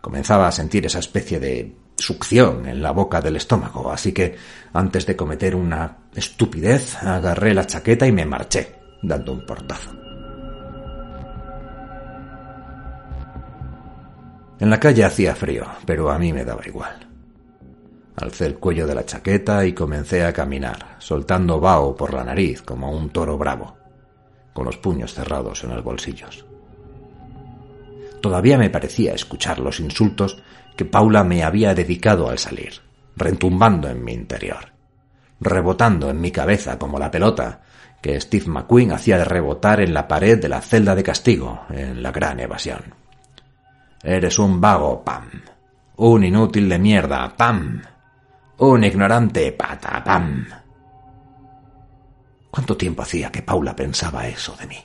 [0.00, 4.36] Comenzaba a sentir esa especie de succión en la boca del estómago, así que
[4.72, 10.07] antes de cometer una estupidez agarré la chaqueta y me marché, dando un portazo.
[14.60, 17.06] En la calle hacía frío, pero a mí me daba igual.
[18.16, 22.62] Alcé el cuello de la chaqueta y comencé a caminar, soltando vaho por la nariz
[22.62, 23.76] como un toro bravo,
[24.52, 26.44] con los puños cerrados en los bolsillos.
[28.20, 30.42] Todavía me parecía escuchar los insultos
[30.76, 32.80] que Paula me había dedicado al salir,
[33.14, 34.72] retumbando en mi interior,
[35.40, 37.60] rebotando en mi cabeza como la pelota
[38.02, 42.10] que Steve McQueen hacía rebotar en la pared de la celda de castigo en la
[42.10, 43.07] gran evasión.
[44.02, 45.28] Eres un vago, pam.
[45.96, 47.82] Un inútil de mierda, pam.
[48.58, 50.46] Un ignorante patapam.
[52.50, 54.78] ¿Cuánto tiempo hacía que Paula pensaba eso de mí?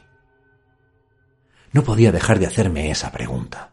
[1.71, 3.71] No podía dejar de hacerme esa pregunta.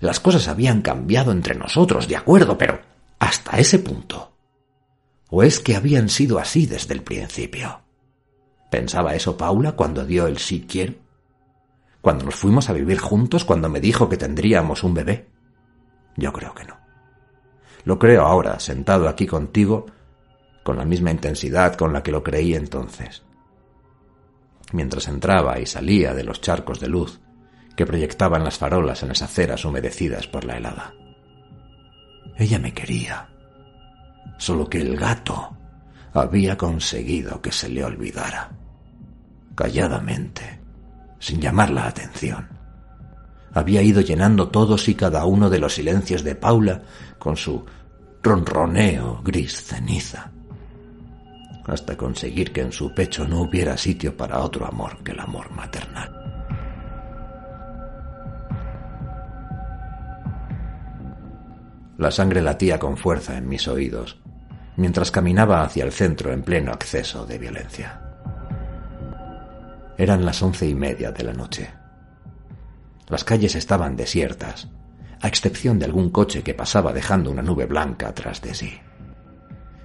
[0.00, 2.80] Las cosas habían cambiado entre nosotros, de acuerdo, pero
[3.18, 4.32] hasta ese punto.
[5.28, 7.82] ¿O es que habían sido así desde el principio?
[8.70, 10.94] ¿Pensaba eso Paula cuando dio el sí quiero?
[12.00, 15.28] ¿Cuando nos fuimos a vivir juntos, cuando me dijo que tendríamos un bebé?
[16.16, 16.78] Yo creo que no.
[17.84, 19.86] Lo creo ahora, sentado aquí contigo,
[20.62, 23.22] con la misma intensidad con la que lo creí entonces.
[24.72, 27.20] Mientras entraba y salía de los charcos de luz
[27.76, 30.94] que proyectaban las farolas en las aceras humedecidas por la helada.
[32.36, 33.28] Ella me quería,
[34.38, 35.56] solo que el gato
[36.12, 38.50] había conseguido que se le olvidara,
[39.54, 40.59] calladamente,
[41.20, 42.60] sin llamar la atención
[43.52, 46.82] había ido llenando todos y cada uno de los silencios de Paula
[47.18, 47.64] con su
[48.22, 50.30] ronroneo gris ceniza,
[51.66, 55.50] hasta conseguir que en su pecho no hubiera sitio para otro amor que el amor
[55.50, 56.16] maternal.
[61.98, 64.18] La sangre latía con fuerza en mis oídos,
[64.76, 67.99] mientras caminaba hacia el centro en pleno acceso de violencia.
[70.00, 71.68] Eran las once y media de la noche.
[73.08, 74.66] Las calles estaban desiertas,
[75.20, 78.72] a excepción de algún coche que pasaba dejando una nube blanca tras de sí.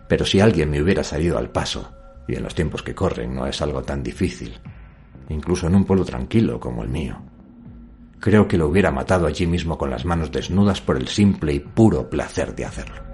[0.08, 1.92] Pero si alguien me hubiera salido al paso,
[2.30, 4.58] y en los tiempos que corren no es algo tan difícil,
[5.28, 7.22] incluso en un pueblo tranquilo como el mío,
[8.22, 11.60] creo que lo hubiera matado allí mismo con las manos desnudas por el simple y
[11.60, 13.05] puro placer de hacerlo.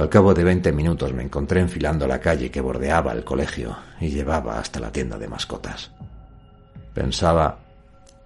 [0.00, 4.08] Al cabo de veinte minutos me encontré enfilando la calle que bordeaba el colegio y
[4.08, 5.90] llevaba hasta la tienda de mascotas.
[6.94, 7.58] Pensaba,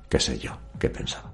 [0.08, 1.32] qué sé yo, qué pensaba.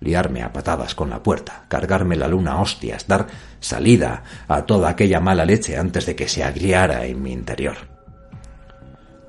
[0.00, 3.26] Liarme a patadas con la puerta, cargarme la luna hostias, dar
[3.58, 7.76] salida a toda aquella mala leche antes de que se agriara en mi interior.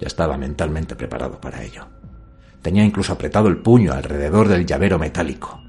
[0.01, 1.87] Ya estaba mentalmente preparado para ello.
[2.61, 5.61] Tenía incluso apretado el puño alrededor del llavero metálico.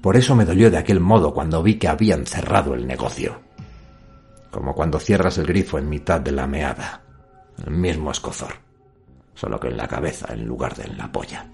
[0.00, 3.47] Por eso me dolió de aquel modo cuando vi que habían cerrado el negocio.
[4.50, 7.02] Como cuando cierras el grifo en mitad de la meada.
[7.64, 8.54] El mismo escozor.
[9.34, 11.46] Solo que en la cabeza en lugar de en la polla.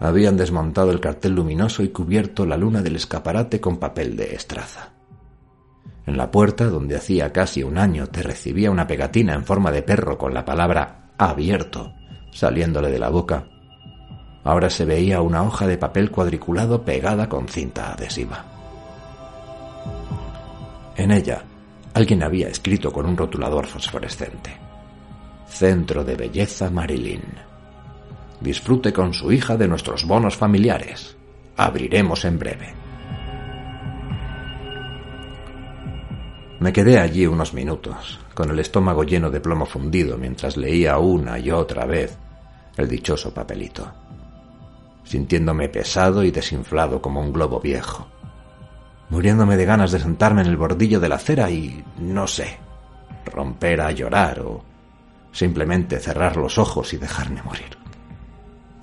[0.00, 4.92] Habían desmontado el cartel luminoso y cubierto la luna del escaparate con papel de estraza.
[6.06, 9.82] En la puerta, donde hacía casi un año te recibía una pegatina en forma de
[9.82, 11.92] perro con la palabra abierto
[12.32, 13.46] saliéndole de la boca,
[14.42, 18.59] Ahora se veía una hoja de papel cuadriculado pegada con cinta adhesiva.
[21.00, 21.42] En ella,
[21.94, 24.54] alguien había escrito con un rotulador fosforescente.
[25.48, 27.22] Centro de Belleza Marilyn.
[28.38, 31.16] Disfrute con su hija de nuestros bonos familiares.
[31.56, 32.74] Abriremos en breve.
[36.58, 41.38] Me quedé allí unos minutos, con el estómago lleno de plomo fundido mientras leía una
[41.38, 42.18] y otra vez
[42.76, 43.90] el dichoso papelito,
[45.04, 48.06] sintiéndome pesado y desinflado como un globo viejo,
[49.10, 52.58] muriéndome de ganas de sentarme en el bordillo de la acera y, no sé,
[53.26, 54.64] romper a llorar o
[55.32, 57.76] simplemente cerrar los ojos y dejarme morir.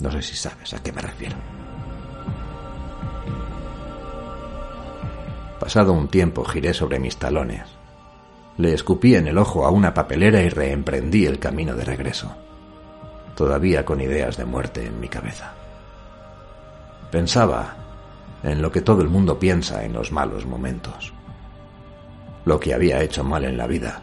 [0.01, 1.35] No sé si sabes a qué me refiero.
[5.59, 7.63] Pasado un tiempo giré sobre mis talones.
[8.57, 12.35] Le escupí en el ojo a una papelera y reemprendí el camino de regreso,
[13.35, 15.53] todavía con ideas de muerte en mi cabeza.
[17.11, 17.86] Pensaba
[18.43, 21.13] en lo que todo el mundo piensa en los malos momentos,
[22.45, 24.01] lo que había hecho mal en la vida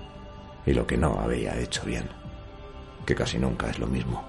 [0.66, 2.08] y lo que no había hecho bien,
[3.06, 4.24] que casi nunca es lo mismo.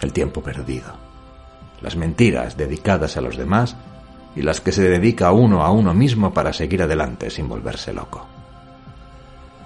[0.00, 0.94] El tiempo perdido,
[1.80, 3.76] las mentiras dedicadas a los demás
[4.34, 8.26] y las que se dedica uno a uno mismo para seguir adelante sin volverse loco.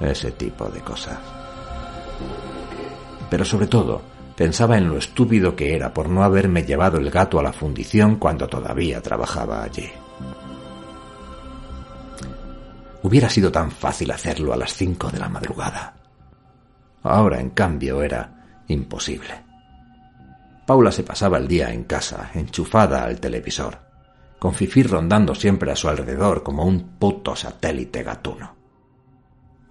[0.01, 1.19] Ese tipo de cosas.
[3.29, 4.01] Pero sobre todo,
[4.41, 8.17] pensaba en lo estúpido que era por no haberme llevado el gato a la fundición
[8.17, 9.87] cuando todavía trabajaba allí.
[13.03, 15.93] Hubiera sido tan fácil hacerlo a las cinco de la madrugada.
[17.03, 19.45] Ahora, en cambio, era imposible.
[20.67, 23.91] Paula se pasaba el día en casa, enchufada al televisor
[24.39, 28.57] con Fifi rondando siempre a su alrededor como un puto satélite gatuno.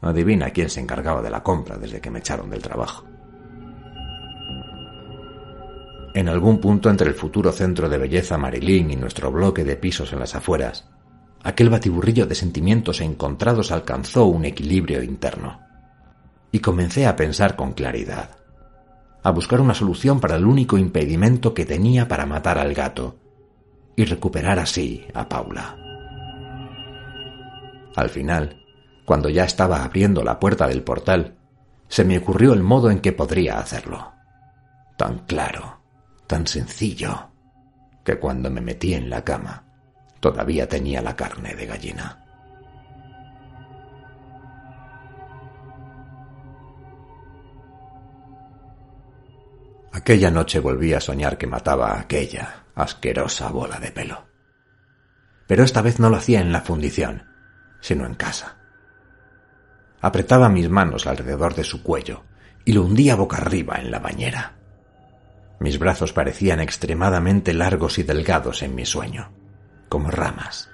[0.01, 3.08] Adivina quién se encargaba de la compra desde que me echaron del trabajo.
[6.13, 10.11] En algún punto entre el futuro centro de belleza Marilyn y nuestro bloque de pisos
[10.11, 10.89] en las afueras,
[11.43, 15.61] aquel batiburrillo de sentimientos encontrados alcanzó un equilibrio interno.
[16.51, 18.31] Y comencé a pensar con claridad,
[19.21, 23.17] a buscar una solución para el único impedimento que tenía para matar al gato,
[23.95, 25.75] y recuperar así a Paula.
[27.95, 28.63] Al final,
[29.05, 31.35] cuando ya estaba abriendo la puerta del portal,
[31.87, 34.13] se me ocurrió el modo en que podría hacerlo.
[34.97, 35.78] Tan claro,
[36.29, 37.31] tan sencillo,
[38.05, 39.65] que cuando me metí en la cama,
[40.19, 42.23] todavía tenía la carne de gallina.
[49.91, 54.27] Aquella noche volví a soñar que mataba a aquella, asquerosa bola de pelo.
[55.47, 57.23] Pero esta vez no lo hacía en la fundición,
[57.81, 58.59] sino en casa.
[59.99, 62.23] Apretaba mis manos alrededor de su cuello
[62.65, 64.58] y lo hundía boca arriba en la bañera.
[65.59, 69.31] Mis brazos parecían extremadamente largos y delgados en mi sueño,
[69.89, 70.69] como ramas.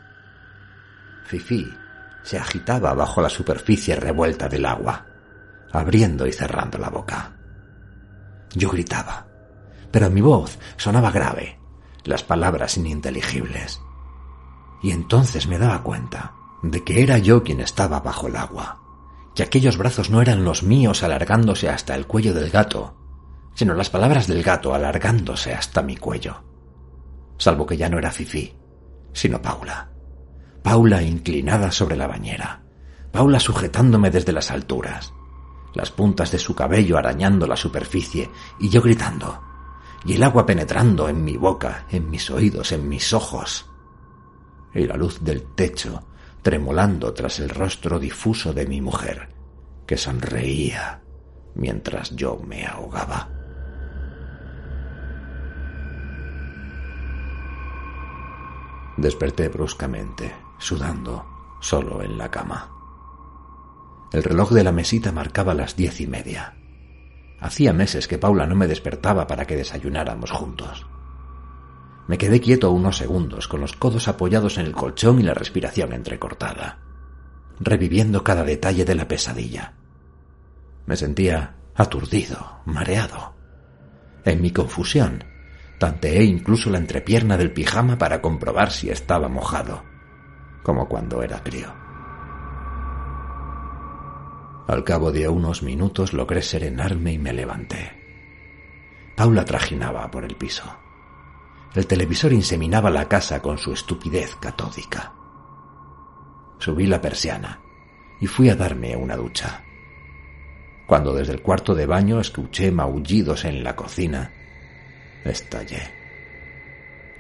[1.25, 1.65] Fifi
[2.23, 5.05] se agitaba bajo la superficie revuelta del agua,
[5.71, 7.33] abriendo y cerrando la boca.
[8.53, 9.27] Yo gritaba,
[9.91, 11.59] pero mi voz sonaba grave,
[12.03, 13.81] las palabras ininteligibles.
[14.83, 18.81] Y entonces me daba cuenta de que era yo quien estaba bajo el agua,
[19.33, 22.95] que aquellos brazos no eran los míos alargándose hasta el cuello del gato,
[23.55, 26.43] sino las palabras del gato alargándose hasta mi cuello.
[27.37, 28.53] Salvo que ya no era Fifi,
[29.13, 29.89] sino Paula.
[30.61, 32.61] Paula inclinada sobre la bañera,
[33.11, 35.13] Paula sujetándome desde las alturas,
[35.73, 38.29] las puntas de su cabello arañando la superficie
[38.59, 39.41] y yo gritando,
[40.05, 43.69] y el agua penetrando en mi boca, en mis oídos, en mis ojos,
[44.73, 46.03] y la luz del techo
[46.41, 49.29] tremolando tras el rostro difuso de mi mujer,
[49.87, 51.01] que sonreía
[51.55, 53.29] mientras yo me ahogaba.
[58.97, 61.25] Desperté bruscamente, sudando,
[61.59, 62.71] solo en la cama.
[64.13, 66.55] El reloj de la mesita marcaba las diez y media.
[67.39, 70.85] Hacía meses que Paula no me despertaba para que desayunáramos juntos.
[72.07, 75.91] Me quedé quieto unos segundos, con los codos apoyados en el colchón y la respiración
[75.91, 76.79] entrecortada,
[77.59, 79.73] reviviendo cada detalle de la pesadilla.
[80.85, 83.33] Me sentía aturdido, mareado.
[84.23, 85.23] En mi confusión,
[85.77, 89.83] tanteé incluso la entrepierna del pijama para comprobar si estaba mojado,
[90.63, 91.73] como cuando era crío.
[94.67, 98.05] Al cabo de unos minutos logré serenarme y me levanté.
[99.15, 100.63] Paula trajinaba por el piso.
[101.75, 105.13] El televisor inseminaba la casa con su estupidez catódica.
[106.57, 107.59] Subí la persiana
[108.19, 109.63] y fui a darme una ducha.
[110.87, 114.31] Cuando desde el cuarto de baño escuché maullidos en la cocina,
[115.31, 115.81] estallé.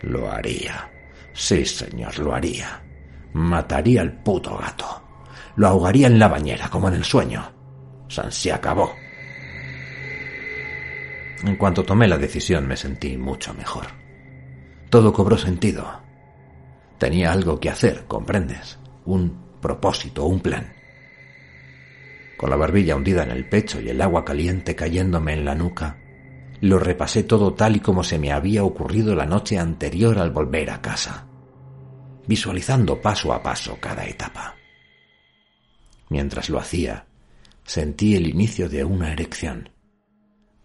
[0.01, 0.89] Lo haría.
[1.33, 2.81] Sí, señor, lo haría.
[3.33, 5.05] Mataría al puto gato
[5.55, 7.51] lo ahogaría en la bañera, como en el sueño.
[8.07, 8.93] San se acabó.
[11.43, 13.85] En cuanto tomé la decisión me sentí mucho mejor.
[14.89, 16.01] Todo cobró sentido.
[16.97, 18.79] Tenía algo que hacer, comprendes.
[19.05, 20.73] Un propósito, un plan.
[22.37, 25.97] con la barbilla hundida en el pecho y el agua caliente cayéndome en la nuca,
[26.65, 30.71] lo repasé todo tal y como se me había ocurrido la noche anterior al volver
[30.71, 31.27] a casa,
[32.25, 34.55] visualizando paso a paso cada etapa.
[36.09, 37.05] Mientras lo hacía,
[37.63, 39.69] sentí el inicio de una erección,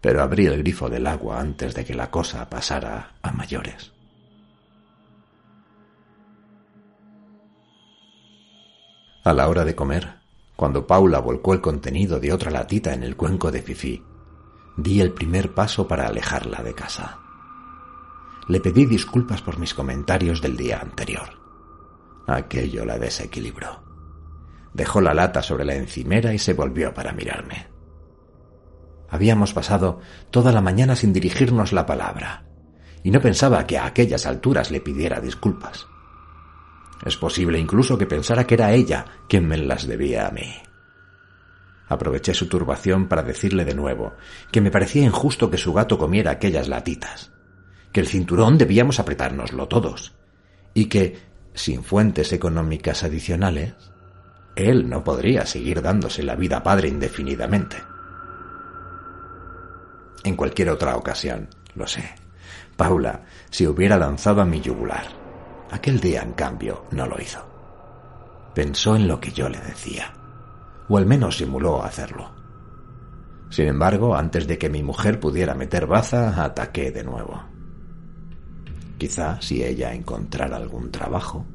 [0.01, 3.91] pero abrí el grifo del agua antes de que la cosa pasara a mayores.
[9.23, 10.15] A la hora de comer,
[10.55, 14.03] cuando Paula volcó el contenido de otra latita en el cuenco de Fifi,
[14.77, 17.19] di el primer paso para alejarla de casa.
[18.47, 21.39] Le pedí disculpas por mis comentarios del día anterior.
[22.27, 23.83] Aquello la desequilibró.
[24.73, 27.67] Dejó la lata sobre la encimera y se volvió para mirarme.
[29.09, 29.99] Habíamos pasado
[30.29, 32.45] toda la mañana sin dirigirnos la palabra,
[33.03, 35.87] y no pensaba que a aquellas alturas le pidiera disculpas.
[37.05, 40.53] Es posible incluso que pensara que era ella quien me las debía a mí.
[41.91, 44.13] Aproveché su turbación para decirle de nuevo
[44.49, 47.33] que me parecía injusto que su gato comiera aquellas latitas,
[47.91, 50.13] que el cinturón debíamos apretárnoslo todos,
[50.73, 51.19] y que,
[51.53, 53.73] sin fuentes económicas adicionales,
[54.55, 57.75] él no podría seguir dándose la vida padre indefinidamente.
[60.23, 62.15] En cualquier otra ocasión, lo sé,
[62.77, 65.19] Paula se hubiera lanzado a mi yugular
[65.71, 67.45] Aquel día, en cambio, no lo hizo.
[68.55, 70.13] Pensó en lo que yo le decía,
[70.91, 72.31] o al menos simuló hacerlo.
[73.49, 77.41] Sin embargo, antes de que mi mujer pudiera meter baza, ataqué de nuevo.
[78.97, 81.45] Quizá si ella encontrara algún trabajo.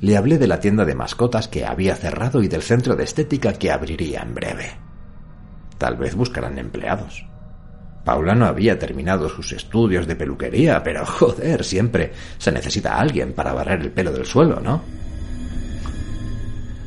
[0.00, 3.54] Le hablé de la tienda de mascotas que había cerrado y del centro de estética
[3.54, 4.70] que abriría en breve.
[5.76, 7.26] Tal vez buscarán empleados.
[8.04, 13.52] Paula no había terminado sus estudios de peluquería, pero joder, siempre se necesita alguien para
[13.52, 15.03] barrer el pelo del suelo, ¿no?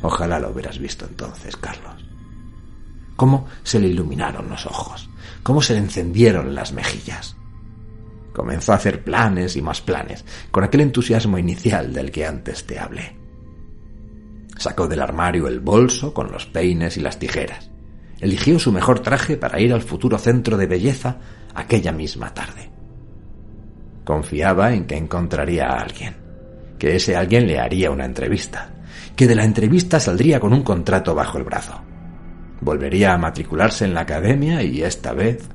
[0.02, 2.04] Ojalá lo hubieras visto entonces, Carlos.
[3.16, 5.10] Cómo se le iluminaron los ojos,
[5.42, 7.36] cómo se le encendieron las mejillas.
[8.32, 12.78] Comenzó a hacer planes y más planes, con aquel entusiasmo inicial del que antes te
[12.78, 13.16] hablé.
[14.56, 17.70] Sacó del armario el bolso con los peines y las tijeras
[18.20, 21.18] eligió su mejor traje para ir al futuro centro de belleza
[21.54, 22.70] aquella misma tarde.
[24.04, 26.16] Confiaba en que encontraría a alguien,
[26.78, 28.70] que ese alguien le haría una entrevista,
[29.18, 31.74] que de la entrevista saldría con un contrato bajo el brazo.
[32.60, 35.48] Volvería a matricularse en la academia y esta vez,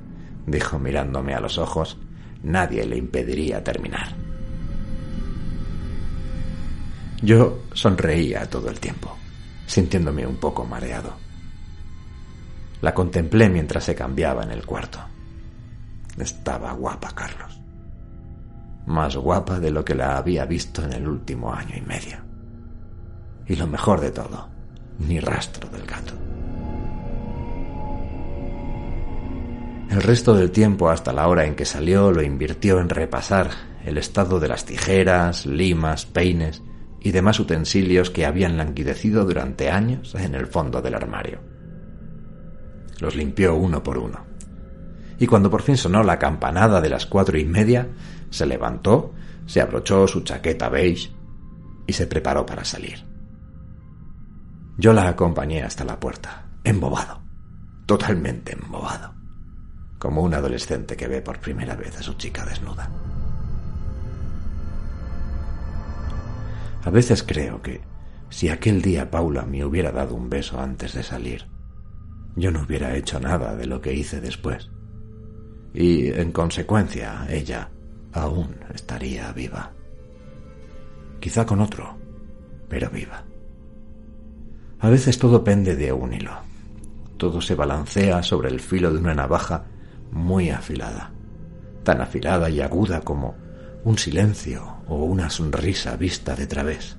[0.45, 1.97] dijo mirándome a los ojos,
[2.43, 4.09] nadie le impediría terminar.
[7.21, 9.15] Yo sonreía todo el tiempo,
[9.65, 11.13] sintiéndome un poco mareado.
[12.81, 14.99] La contemplé mientras se cambiaba en el cuarto.
[16.19, 17.61] Estaba guapa, Carlos.
[18.87, 22.32] Más guapa de lo que la había visto en el último año y medio.
[23.47, 24.49] Y lo mejor de todo,
[24.99, 26.13] ni rastro del gato.
[29.89, 33.51] El resto del tiempo hasta la hora en que salió lo invirtió en repasar
[33.85, 36.63] el estado de las tijeras, limas, peines
[36.99, 41.39] y demás utensilios que habían languidecido durante años en el fondo del armario.
[42.99, 44.25] Los limpió uno por uno.
[45.19, 47.87] Y cuando por fin sonó la campanada de las cuatro y media,
[48.29, 49.13] se levantó,
[49.45, 51.11] se abrochó su chaqueta beige
[51.85, 53.12] y se preparó para salir.
[54.77, 57.21] Yo la acompañé hasta la puerta, embobado,
[57.85, 59.13] totalmente embobado,
[59.99, 62.89] como un adolescente que ve por primera vez a su chica desnuda.
[66.83, 67.81] A veces creo que
[68.29, 71.45] si aquel día Paula me hubiera dado un beso antes de salir,
[72.35, 74.69] yo no hubiera hecho nada de lo que hice después.
[75.73, 77.69] Y, en consecuencia, ella
[78.11, 79.71] aún estaría viva.
[81.19, 81.95] Quizá con otro,
[82.67, 83.23] pero viva.
[84.83, 86.33] A veces todo pende de un hilo.
[87.15, 89.63] Todo se balancea sobre el filo de una navaja
[90.11, 91.13] muy afilada,
[91.85, 93.33] tan afilada y aguda como
[93.85, 96.97] un silencio o una sonrisa vista de través.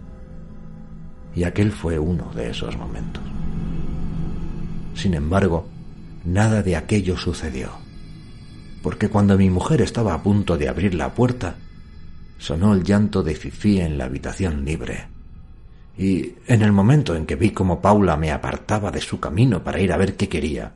[1.35, 3.23] Y aquel fue uno de esos momentos.
[4.95, 5.69] Sin embargo,
[6.25, 7.69] nada de aquello sucedió,
[8.83, 11.57] porque cuando mi mujer estaba a punto de abrir la puerta,
[12.39, 15.14] sonó el llanto de Fifi en la habitación libre.
[15.97, 19.81] Y en el momento en que vi cómo Paula me apartaba de su camino para
[19.81, 20.73] ir a ver qué quería,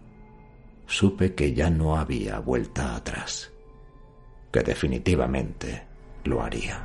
[0.86, 3.50] supe que ya no había vuelta atrás,
[4.52, 5.82] que definitivamente
[6.24, 6.84] lo haría.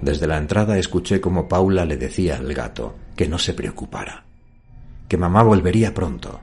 [0.00, 4.24] Desde la entrada escuché como Paula le decía al gato que no se preocupara,
[5.08, 6.40] que mamá volvería pronto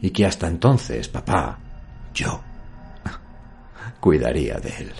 [0.00, 1.58] y que hasta entonces papá,
[2.14, 2.40] yo,
[4.00, 4.92] cuidaría de él.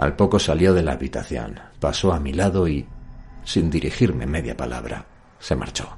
[0.00, 2.86] Al poco salió de la habitación, pasó a mi lado y,
[3.44, 5.04] sin dirigirme media palabra,
[5.38, 5.90] se marchó.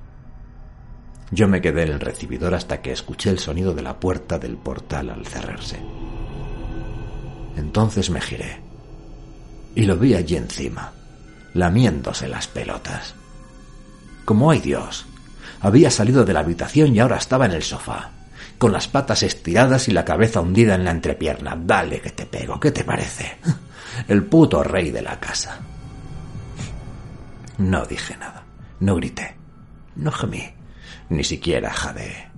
[1.30, 4.56] Yo me quedé en el recibidor hasta que escuché el sonido de la puerta del
[4.56, 5.78] portal al cerrarse.
[7.56, 8.60] Entonces me giré
[9.76, 10.92] y lo vi allí encima,
[11.54, 13.14] lamiéndose las pelotas.
[14.24, 15.06] Como hay Dios,
[15.60, 18.10] había salido de la habitación y ahora estaba en el sofá,
[18.58, 21.56] con las patas estiradas y la cabeza hundida en la entrepierna.
[21.56, 23.38] Dale que te pego, ¿qué te parece?
[24.08, 25.60] El puto rey de la casa.
[27.58, 28.44] No dije nada,
[28.80, 29.36] no grité,
[29.96, 30.42] no gemí,
[31.08, 32.30] ni siquiera jadeé.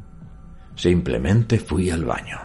[0.74, 2.38] Simplemente fui al baño.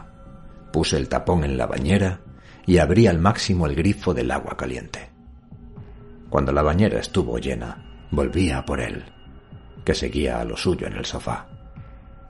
[0.72, 2.20] Puse el tapón en la bañera
[2.66, 5.10] y abrí al máximo el grifo del agua caliente.
[6.30, 9.04] Cuando la bañera estuvo llena, volví a por él,
[9.84, 11.48] que seguía a lo suyo en el sofá,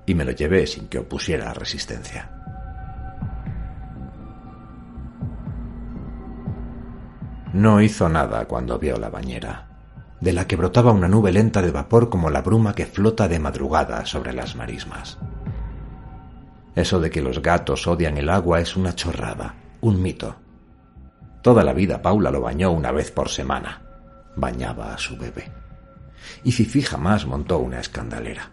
[0.05, 2.38] y me lo llevé sin que opusiera resistencia.
[7.53, 9.67] No hizo nada cuando vio la bañera,
[10.21, 13.39] de la que brotaba una nube lenta de vapor como la bruma que flota de
[13.39, 15.17] madrugada sobre las marismas.
[16.75, 20.35] Eso de que los gatos odian el agua es una chorrada, un mito.
[21.41, 23.81] Toda la vida Paula lo bañó una vez por semana.
[24.35, 25.51] Bañaba a su bebé.
[26.43, 28.51] Y Fifi jamás montó una escandalera.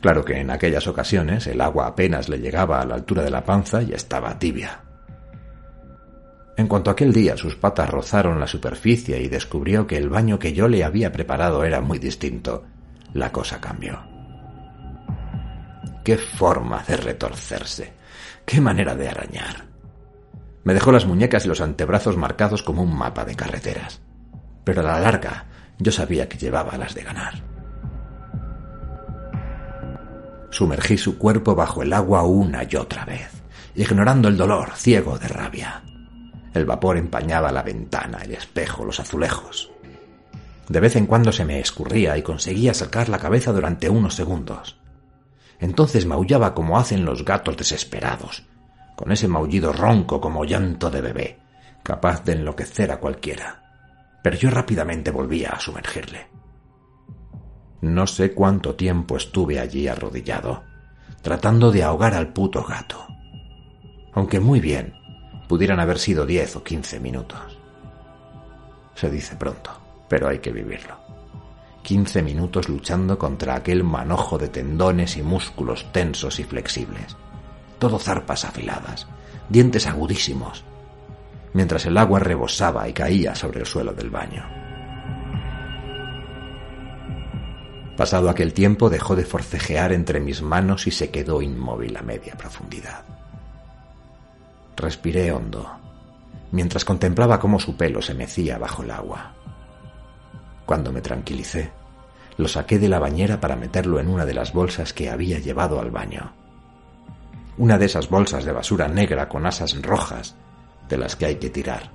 [0.00, 3.44] Claro que en aquellas ocasiones el agua apenas le llegaba a la altura de la
[3.44, 4.85] panza y estaba tibia.
[6.56, 10.54] En cuanto aquel día sus patas rozaron la superficie y descubrió que el baño que
[10.54, 12.64] yo le había preparado era muy distinto,
[13.12, 14.00] la cosa cambió.
[16.02, 17.92] Qué forma de retorcerse.
[18.46, 19.64] ¡Qué manera de arañar!
[20.64, 24.00] Me dejó las muñecas y los antebrazos marcados como un mapa de carreteras.
[24.64, 25.46] Pero a la larga
[25.78, 27.34] yo sabía que llevaba las de ganar.
[30.50, 33.30] Sumergí su cuerpo bajo el agua una y otra vez,
[33.74, 35.82] ignorando el dolor, ciego de rabia.
[36.56, 39.70] El vapor empañaba la ventana, el espejo, los azulejos.
[40.70, 44.80] De vez en cuando se me escurría y conseguía sacar la cabeza durante unos segundos.
[45.60, 48.46] Entonces maullaba como hacen los gatos desesperados,
[48.96, 51.38] con ese maullido ronco como llanto de bebé,
[51.82, 54.18] capaz de enloquecer a cualquiera.
[54.22, 56.26] Pero yo rápidamente volvía a sumergirle.
[57.82, 60.64] No sé cuánto tiempo estuve allí arrodillado,
[61.20, 63.06] tratando de ahogar al puto gato.
[64.14, 64.94] Aunque muy bien,
[65.48, 67.58] pudieran haber sido diez o quince minutos.
[68.94, 69.70] Se dice pronto,
[70.08, 70.96] pero hay que vivirlo.
[71.82, 77.16] Quince minutos luchando contra aquel manojo de tendones y músculos tensos y flexibles.
[77.78, 79.06] Todo zarpas afiladas,
[79.48, 80.64] dientes agudísimos,
[81.52, 84.44] mientras el agua rebosaba y caía sobre el suelo del baño.
[87.96, 92.34] Pasado aquel tiempo dejó de forcejear entre mis manos y se quedó inmóvil a media
[92.34, 93.15] profundidad.
[94.76, 95.66] Respiré hondo,
[96.52, 99.32] mientras contemplaba cómo su pelo se mecía bajo el agua.
[100.66, 101.72] Cuando me tranquilicé,
[102.36, 105.80] lo saqué de la bañera para meterlo en una de las bolsas que había llevado
[105.80, 106.30] al baño.
[107.56, 110.36] Una de esas bolsas de basura negra con asas rojas,
[110.90, 111.90] de las que hay que tirar,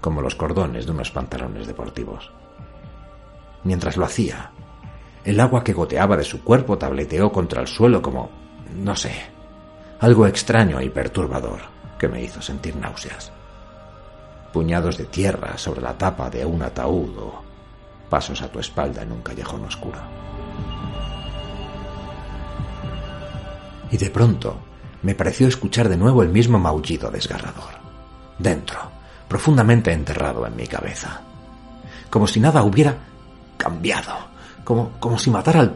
[0.00, 2.32] como los cordones de unos pantalones deportivos.
[3.62, 4.50] Mientras lo hacía,
[5.24, 8.30] el agua que goteaba de su cuerpo tableteó contra el suelo como,
[8.74, 9.14] no sé,
[10.00, 13.32] algo extraño y perturbador que me hizo sentir náuseas.
[14.52, 17.42] Puñados de tierra sobre la tapa de un ataúd o
[18.08, 19.98] pasos a tu espalda en un callejón oscuro.
[23.90, 24.58] Y de pronto
[25.02, 27.74] me pareció escuchar de nuevo el mismo maullido desgarrador,
[28.38, 28.78] dentro,
[29.28, 31.20] profundamente enterrado en mi cabeza,
[32.10, 32.96] como si nada hubiera
[33.56, 34.14] cambiado,
[34.64, 35.74] como, como si matar al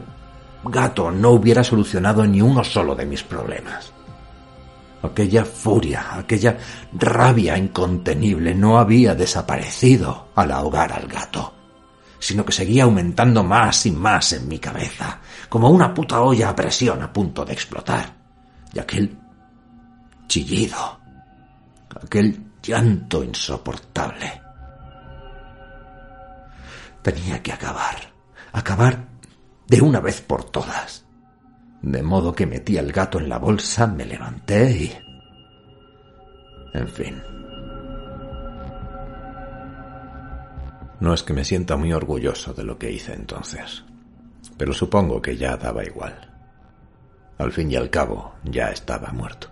[0.65, 3.93] gato no hubiera solucionado ni uno solo de mis problemas.
[5.03, 6.59] Aquella furia, aquella
[6.93, 11.55] rabia incontenible no había desaparecido al ahogar al gato
[12.21, 16.55] sino que seguía aumentando más y más en mi cabeza, como una puta olla a
[16.55, 18.15] presión a punto de explotar.
[18.73, 19.19] Y aquel
[20.29, 21.01] chillido,
[22.05, 24.41] aquel llanto insoportable.
[27.03, 27.97] Tenía que acabar,
[28.53, 29.07] acabar
[29.67, 31.00] de una vez por todas.
[31.83, 34.93] De modo que metí al gato en la bolsa, me levanté y...
[36.75, 37.23] En fin.
[41.01, 43.85] No es que me sienta muy orgulloso de lo que hice entonces,
[44.59, 46.31] pero supongo que ya daba igual.
[47.39, 49.49] Al fin y al cabo, ya estaba muerto.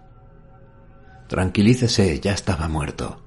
[1.27, 3.25] Tranquilícese, ya estaba muerto.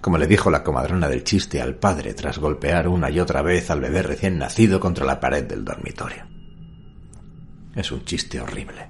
[0.00, 3.70] Como le dijo la comadrona del chiste al padre tras golpear una y otra vez
[3.70, 6.31] al bebé recién nacido contra la pared del dormitorio.
[7.74, 8.88] Es un chiste horrible.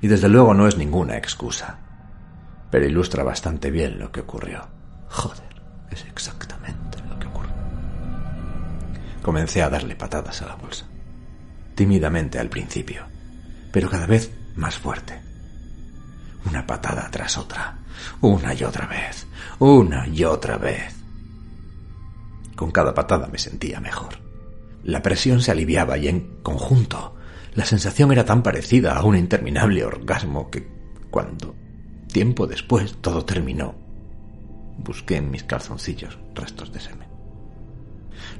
[0.00, 1.78] Y desde luego no es ninguna excusa.
[2.70, 4.66] Pero ilustra bastante bien lo que ocurrió.
[5.08, 7.52] Joder, es exactamente lo que ocurrió.
[9.22, 10.86] Comencé a darle patadas a la bolsa.
[11.74, 13.06] Tímidamente al principio,
[13.72, 15.20] pero cada vez más fuerte.
[16.46, 17.78] Una patada tras otra,
[18.20, 19.26] una y otra vez,
[19.58, 20.94] una y otra vez.
[22.56, 24.18] Con cada patada me sentía mejor.
[24.84, 27.16] La presión se aliviaba y en conjunto
[27.54, 30.68] la sensación era tan parecida a un interminable orgasmo que
[31.10, 31.54] cuando,
[32.12, 33.74] tiempo después, todo terminó,
[34.78, 37.08] busqué en mis calzoncillos restos de semen.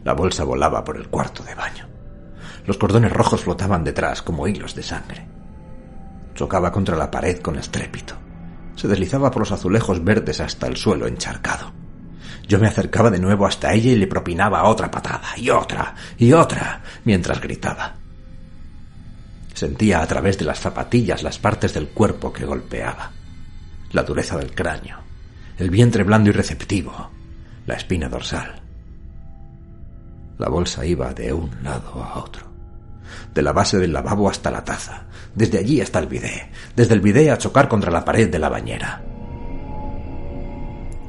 [0.04, 1.88] La bolsa volaba por el cuarto de baño.
[2.66, 5.26] Los cordones rojos flotaban detrás como hilos de sangre.
[6.34, 8.14] Chocaba contra la pared con estrépito.
[8.76, 11.72] Se deslizaba por los azulejos verdes hasta el suelo encharcado.
[12.46, 16.32] Yo me acercaba de nuevo hasta ella y le propinaba otra patada, y otra, y
[16.32, 17.99] otra, mientras gritaba.
[19.60, 23.10] Sentía a través de las zapatillas las partes del cuerpo que golpeaba.
[23.92, 25.00] La dureza del cráneo,
[25.58, 27.10] el vientre blando y receptivo,
[27.66, 28.62] la espina dorsal.
[30.38, 32.46] La bolsa iba de un lado a otro.
[33.34, 35.04] De la base del lavabo hasta la taza,
[35.34, 38.48] desde allí hasta el bidé, desde el bidé a chocar contra la pared de la
[38.48, 39.04] bañera.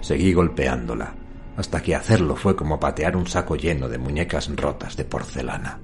[0.02, 1.16] Seguí golpeándola,
[1.56, 5.80] hasta que hacerlo fue como patear un saco lleno de muñecas rotas de porcelana.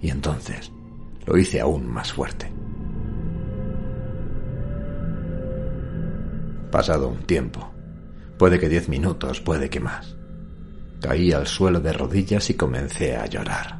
[0.00, 0.70] Y entonces
[1.28, 2.50] lo hice aún más fuerte.
[6.70, 7.70] Pasado un tiempo,
[8.38, 10.16] puede que diez minutos, puede que más,
[11.02, 13.78] caí al suelo de rodillas y comencé a llorar.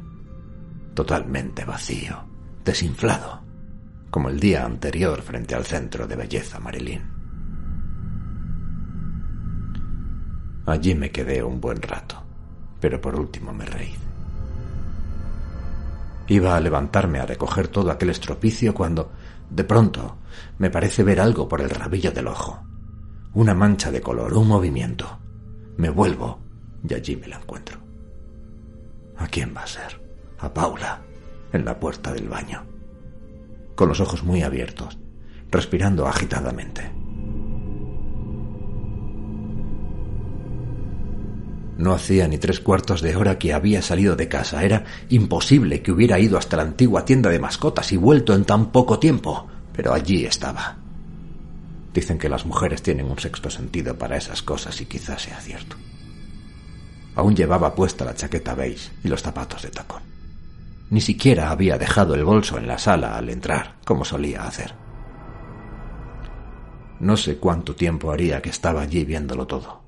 [0.93, 2.23] Totalmente vacío,
[2.63, 3.41] desinflado,
[4.11, 7.01] como el día anterior frente al centro de belleza Marilyn.
[10.67, 12.23] Allí me quedé un buen rato,
[12.79, 14.08] pero por último me reí.
[16.29, 19.11] Iba a levantarme a recoger todo aquel estropicio cuando,
[19.49, 20.17] de pronto,
[20.59, 22.63] me parece ver algo por el rabillo del ojo.
[23.33, 25.19] Una mancha de color, un movimiento.
[25.77, 26.39] Me vuelvo
[26.87, 27.79] y allí me la encuentro.
[29.17, 29.99] ¿A quién va a ser?
[30.37, 31.01] A Paula,
[31.51, 32.63] en la puerta del baño,
[33.75, 34.99] con los ojos muy abiertos,
[35.49, 36.98] respirando agitadamente.
[41.79, 44.65] No hacía ni tres cuartos de hora que había salido de casa.
[44.65, 48.73] Era imposible que hubiera ido hasta la antigua tienda de mascotas y vuelto en tan
[48.73, 49.47] poco tiempo.
[49.71, 50.75] Pero allí estaba.
[51.93, 55.77] Dicen que las mujeres tienen un sexto sentido para esas cosas y quizás sea cierto.
[57.15, 60.03] Aún llevaba puesta la chaqueta beige y los zapatos de tacón.
[60.89, 64.73] Ni siquiera había dejado el bolso en la sala al entrar, como solía hacer.
[66.99, 69.78] No sé cuánto tiempo haría que estaba allí viéndolo todo.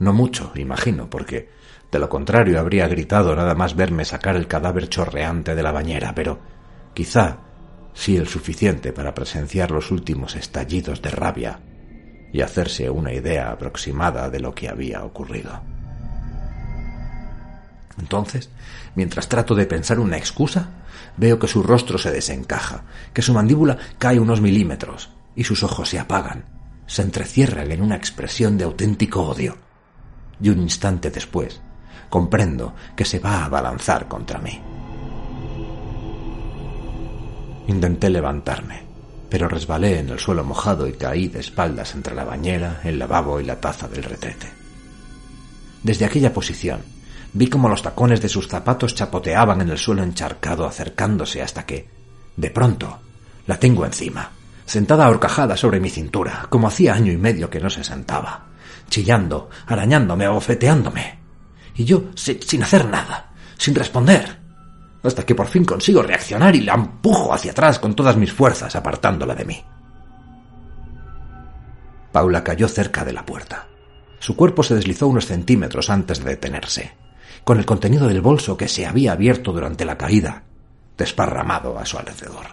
[0.00, 1.50] No mucho, imagino, porque
[1.92, 6.14] de lo contrario habría gritado nada más verme sacar el cadáver chorreante de la bañera,
[6.14, 6.40] pero
[6.94, 7.36] quizá
[7.92, 11.60] sí el suficiente para presenciar los últimos estallidos de rabia
[12.32, 15.60] y hacerse una idea aproximada de lo que había ocurrido.
[17.98, 18.48] Entonces,
[18.94, 20.70] mientras trato de pensar una excusa,
[21.18, 25.90] veo que su rostro se desencaja, que su mandíbula cae unos milímetros y sus ojos
[25.90, 26.46] se apagan,
[26.86, 29.56] se entrecierran en una expresión de auténtico odio
[30.40, 31.60] y un instante después
[32.10, 34.60] comprendo que se va a abalanzar contra mí.
[37.68, 38.82] Intenté levantarme,
[39.30, 43.40] pero resbalé en el suelo mojado y caí de espaldas entre la bañera, el lavabo
[43.40, 44.48] y la taza del retrete.
[45.82, 46.82] Desde aquella posición
[47.32, 51.88] vi como los tacones de sus zapatos chapoteaban en el suelo encharcado acercándose hasta que,
[52.36, 52.98] de pronto,
[53.46, 54.32] la tengo encima,
[54.66, 58.49] sentada horcajada sobre mi cintura, como hacía año y medio que no se sentaba
[58.90, 61.18] chillando, arañándome, abofeteándome.
[61.76, 64.38] Y yo sin hacer nada, sin responder,
[65.02, 68.76] hasta que por fin consigo reaccionar y la empujo hacia atrás con todas mis fuerzas,
[68.76, 69.64] apartándola de mí.
[72.12, 73.68] Paula cayó cerca de la puerta.
[74.18, 76.92] Su cuerpo se deslizó unos centímetros antes de detenerse,
[77.44, 80.42] con el contenido del bolso que se había abierto durante la caída,
[80.98, 82.46] desparramado a su alrededor.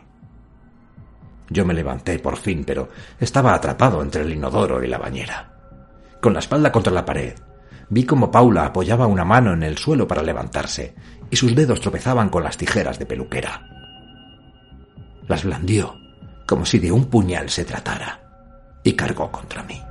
[1.50, 5.57] Yo me levanté por fin, pero estaba atrapado entre el inodoro y la bañera
[6.22, 7.34] con la espalda contra la pared.
[7.90, 10.96] Vi como Paula apoyaba una mano en el suelo para levantarse,
[11.30, 13.66] y sus dedos tropezaban con las tijeras de peluquera.
[15.28, 15.96] Las blandió,
[16.48, 18.20] como si de un puñal se tratara,
[18.84, 19.82] y cargó contra mí.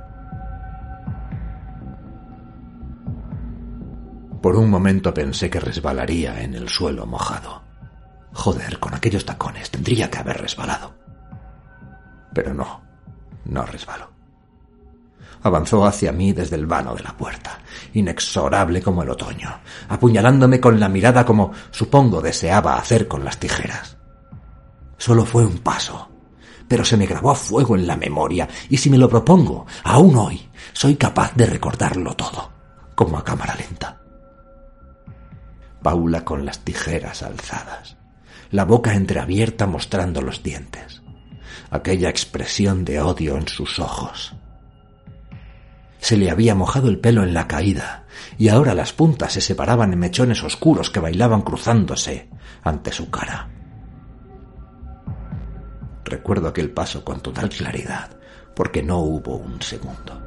[4.41, 7.63] Por un momento pensé que resbalaría en el suelo mojado.
[8.33, 10.93] Joder, con aquellos tacones tendría que haber resbalado.
[12.33, 12.81] Pero no,
[13.45, 14.16] no resbaló
[15.47, 17.59] avanzó hacia mí desde el vano de la puerta,
[17.93, 23.97] inexorable como el otoño, apuñalándome con la mirada como supongo deseaba hacer con las tijeras.
[24.97, 26.09] Solo fue un paso,
[26.67, 30.15] pero se me grabó a fuego en la memoria, y si me lo propongo, aún
[30.15, 32.51] hoy, soy capaz de recordarlo todo,
[32.95, 34.01] como a cámara lenta.
[35.81, 37.97] Paula con las tijeras alzadas,
[38.51, 41.01] la boca entreabierta mostrando los dientes,
[41.69, 44.35] aquella expresión de odio en sus ojos.
[45.99, 48.05] Se le había mojado el pelo en la caída,
[48.37, 52.29] y ahora las puntas se separaban en mechones oscuros que bailaban cruzándose
[52.63, 53.49] ante su cara.
[56.05, 58.11] Recuerdo aquel paso con total claridad,
[58.55, 60.21] porque no hubo un segundo.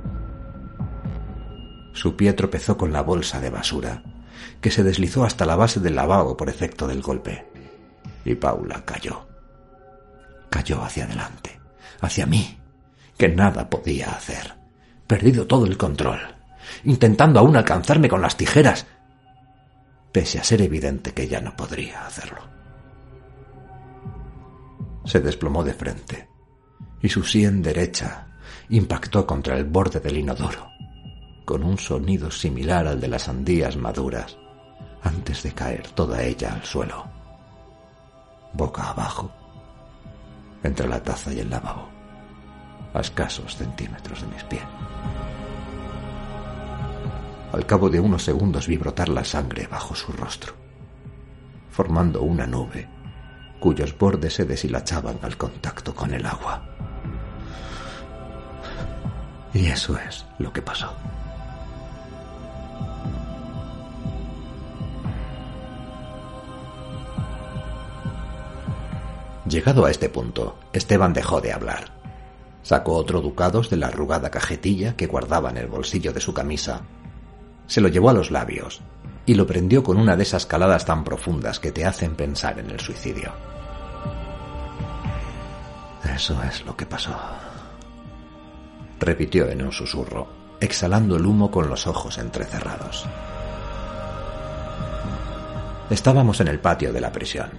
[1.93, 4.03] Su pie tropezó con la bolsa de basura,
[4.61, 7.47] que se deslizó hasta la base del lavabo por efecto del golpe,
[8.25, 9.27] y Paula cayó.
[10.51, 11.61] Cayó hacia adelante,
[12.01, 12.59] hacia mí,
[13.17, 14.60] que nada podía hacer,
[15.11, 16.21] perdido todo el control,
[16.85, 18.87] intentando aún alcanzarme con las tijeras,
[20.13, 22.43] pese a ser evidente que ya no podría hacerlo.
[25.05, 26.29] Se desplomó de frente,
[27.03, 28.29] y su sien derecha
[28.69, 30.69] impactó contra el borde del inodoro,
[31.45, 34.39] con un sonido similar al de las sandías maduras,
[35.03, 37.05] antes de caer toda ella al suelo,
[38.53, 39.29] boca abajo,
[40.63, 41.89] entre la taza y el lavabo,
[42.95, 44.63] a escasos centímetros de mis pies.
[47.53, 50.55] Al cabo de unos segundos vi brotar la sangre bajo su rostro,
[51.71, 53.01] formando una nube
[53.61, 56.63] cuyos bordes se deshilachaban al contacto con el agua.
[59.53, 60.93] Y eso es lo que pasó.
[69.47, 72.00] Llegado a este punto, Esteban dejó de hablar.
[72.71, 76.83] Sacó otro ducados de la arrugada cajetilla que guardaba en el bolsillo de su camisa.
[77.67, 78.81] Se lo llevó a los labios
[79.27, 82.71] y lo prendió con una de esas caladas tan profundas que te hacen pensar en
[82.71, 83.33] el suicidio.
[86.15, 87.17] Eso es lo que pasó.
[89.01, 90.29] Repitió en un susurro,
[90.61, 93.05] exhalando el humo con los ojos entrecerrados.
[95.91, 97.51] Estábamos en el patio de la prisión,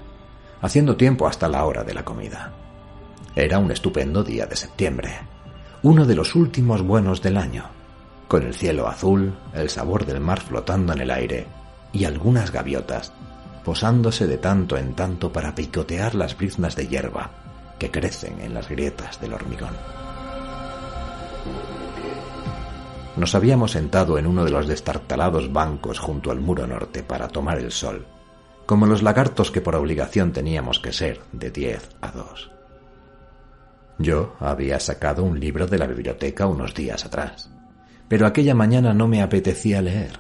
[0.62, 2.54] haciendo tiempo hasta la hora de la comida.
[3.36, 5.20] Era un estupendo día de septiembre,
[5.84, 7.66] uno de los últimos buenos del año,
[8.28, 11.48] con el cielo azul, el sabor del mar flotando en el aire
[11.94, 13.14] y algunas gaviotas
[13.64, 17.30] posándose de tanto en tanto para picotear las briznas de hierba
[17.78, 19.76] que crecen en las grietas del hormigón.
[23.18, 27.60] Nos habíamos sentado en uno de los destartalados bancos junto al muro norte para tomar
[27.60, 28.08] el sol
[28.72, 32.52] como los lagartos que por obligación teníamos que ser de diez a dos.
[34.02, 37.52] Yo había sacado un libro de la biblioteca unos días atrás,
[38.08, 40.20] pero aquella mañana no me apetecía leer.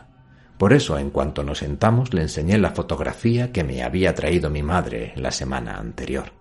[0.58, 4.62] Por eso, en cuanto nos sentamos, le enseñé la fotografía que me había traído mi
[4.62, 6.34] madre la semana anterior.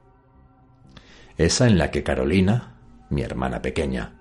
[1.38, 2.74] Esa en la que Carolina,
[3.08, 4.20] mi hermana pequeña,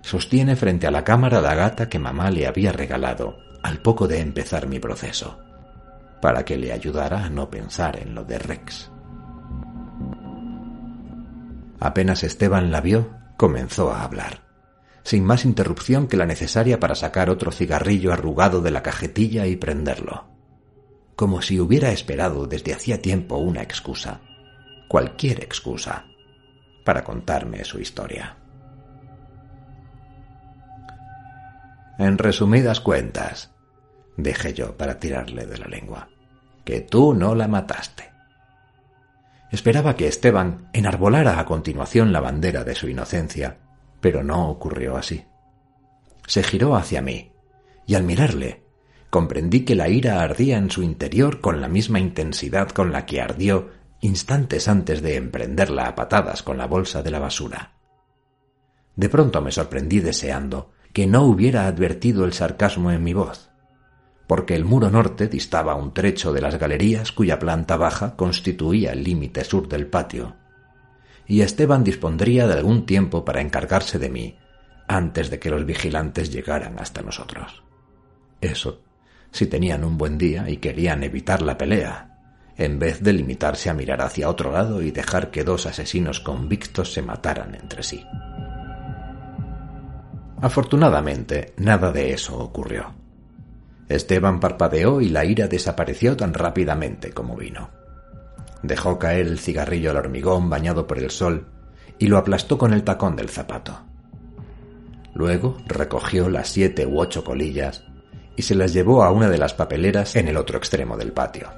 [0.00, 4.20] sostiene frente a la cámara la gata que mamá le había regalado al poco de
[4.20, 5.38] empezar mi proceso
[6.22, 8.90] para que le ayudara a no pensar en lo de Rex.
[11.78, 14.40] Apenas Esteban la vio, comenzó a hablar,
[15.02, 19.56] sin más interrupción que la necesaria para sacar otro cigarrillo arrugado de la cajetilla y
[19.56, 20.28] prenderlo,
[21.16, 24.20] como si hubiera esperado desde hacía tiempo una excusa,
[24.88, 26.06] cualquier excusa,
[26.84, 28.36] para contarme su historia.
[31.98, 33.50] En resumidas cuentas,
[34.16, 36.08] dije yo para tirarle de la lengua,
[36.64, 38.15] que tú no la mataste.
[39.56, 43.56] Esperaba que Esteban enarbolara a continuación la bandera de su inocencia,
[44.02, 45.24] pero no ocurrió así.
[46.26, 47.32] Se giró hacia mí,
[47.86, 48.64] y al mirarle,
[49.08, 53.22] comprendí que la ira ardía en su interior con la misma intensidad con la que
[53.22, 53.70] ardió
[54.02, 57.78] instantes antes de emprenderla a patadas con la bolsa de la basura.
[58.94, 63.48] De pronto me sorprendí deseando que no hubiera advertido el sarcasmo en mi voz
[64.26, 69.04] porque el muro norte distaba un trecho de las galerías cuya planta baja constituía el
[69.04, 70.36] límite sur del patio,
[71.26, 74.38] y Esteban dispondría de algún tiempo para encargarse de mí
[74.88, 77.64] antes de que los vigilantes llegaran hasta nosotros.
[78.40, 78.82] Eso,
[79.32, 82.16] si tenían un buen día y querían evitar la pelea,
[82.56, 86.92] en vez de limitarse a mirar hacia otro lado y dejar que dos asesinos convictos
[86.92, 88.06] se mataran entre sí.
[90.40, 93.05] Afortunadamente, nada de eso ocurrió.
[93.88, 97.70] Esteban parpadeó y la ira desapareció tan rápidamente como vino.
[98.62, 101.46] Dejó caer el cigarrillo al hormigón bañado por el sol
[101.98, 103.80] y lo aplastó con el tacón del zapato.
[105.14, 107.84] Luego recogió las siete u ocho colillas
[108.36, 111.48] y se las llevó a una de las papeleras en el otro extremo del patio.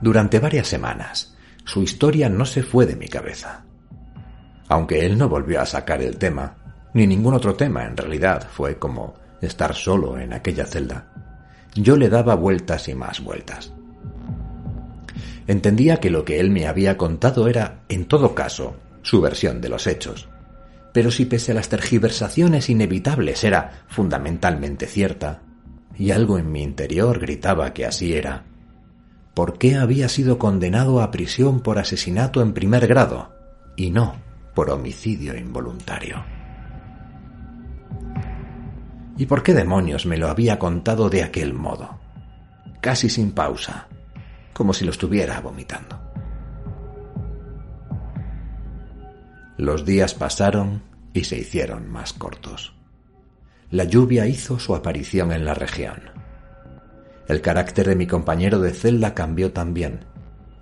[0.00, 1.34] Durante varias semanas,
[1.64, 3.64] su historia no se fue de mi cabeza.
[4.68, 6.54] Aunque él no volvió a sacar el tema,
[6.92, 11.10] ni ningún otro tema en realidad fue como estar solo en aquella celda,
[11.74, 13.72] yo le daba vueltas y más vueltas.
[15.46, 19.68] Entendía que lo que él me había contado era, en todo caso, su versión de
[19.68, 20.28] los hechos.
[20.92, 25.42] Pero si pese a las tergiversaciones inevitables era fundamentalmente cierta,
[25.96, 28.44] y algo en mi interior gritaba que así era,
[29.34, 33.32] ¿por qué había sido condenado a prisión por asesinato en primer grado
[33.76, 34.16] y no
[34.54, 36.33] por homicidio involuntario?
[39.16, 42.00] ¿Y por qué demonios me lo había contado de aquel modo?
[42.80, 43.86] Casi sin pausa,
[44.52, 46.00] como si lo estuviera vomitando.
[49.56, 52.74] Los días pasaron y se hicieron más cortos.
[53.70, 56.02] La lluvia hizo su aparición en la región.
[57.28, 60.00] El carácter de mi compañero de celda cambió también.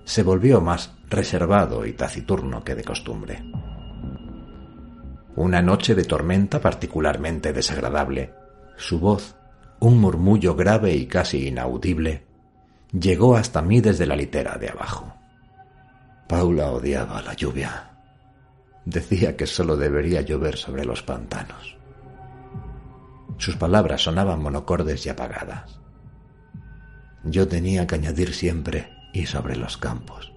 [0.04, 3.42] Se volvió más reservado y taciturno que de costumbre.
[5.34, 8.34] Una noche de tormenta particularmente desagradable,
[8.82, 9.36] su voz,
[9.80, 12.26] un murmullo grave y casi inaudible,
[12.92, 15.14] llegó hasta mí desde la litera de abajo.
[16.28, 17.90] Paula odiaba la lluvia.
[18.84, 21.76] Decía que solo debería llover sobre los pantanos.
[23.38, 25.78] Sus palabras sonaban monocordes y apagadas.
[27.24, 30.32] Yo tenía que añadir siempre y sobre los campos.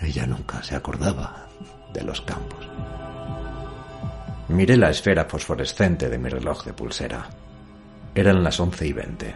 [0.00, 1.46] Ella nunca se acordaba
[1.94, 2.68] de los campos.
[4.48, 7.28] Miré la esfera fosforescente de mi reloj de pulsera.
[8.16, 9.34] Eran las once y veinte.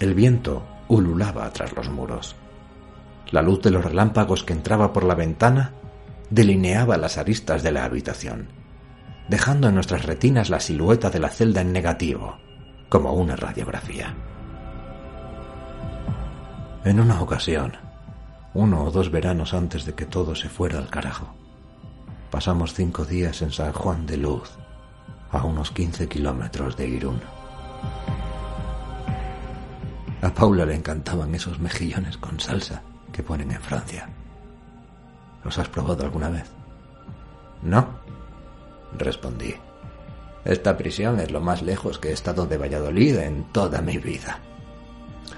[0.00, 2.36] El viento ululaba tras los muros.
[3.30, 5.72] La luz de los relámpagos que entraba por la ventana
[6.28, 8.48] delineaba las aristas de la habitación,
[9.30, 12.36] dejando en nuestras retinas la silueta de la celda en negativo,
[12.90, 14.14] como una radiografía.
[16.84, 17.78] En una ocasión,
[18.52, 21.34] uno o dos veranos antes de que todo se fuera al carajo,
[22.30, 24.50] pasamos cinco días en San Juan de Luz,
[25.30, 27.35] a unos 15 kilómetros de Irún.
[30.22, 34.08] A Paula le encantaban esos mejillones con salsa que ponen en Francia.
[35.44, 36.50] ¿Los has probado alguna vez?
[37.62, 37.86] No,
[38.98, 39.54] respondí.
[40.44, 44.40] Esta prisión es lo más lejos que he estado de Valladolid en toda mi vida.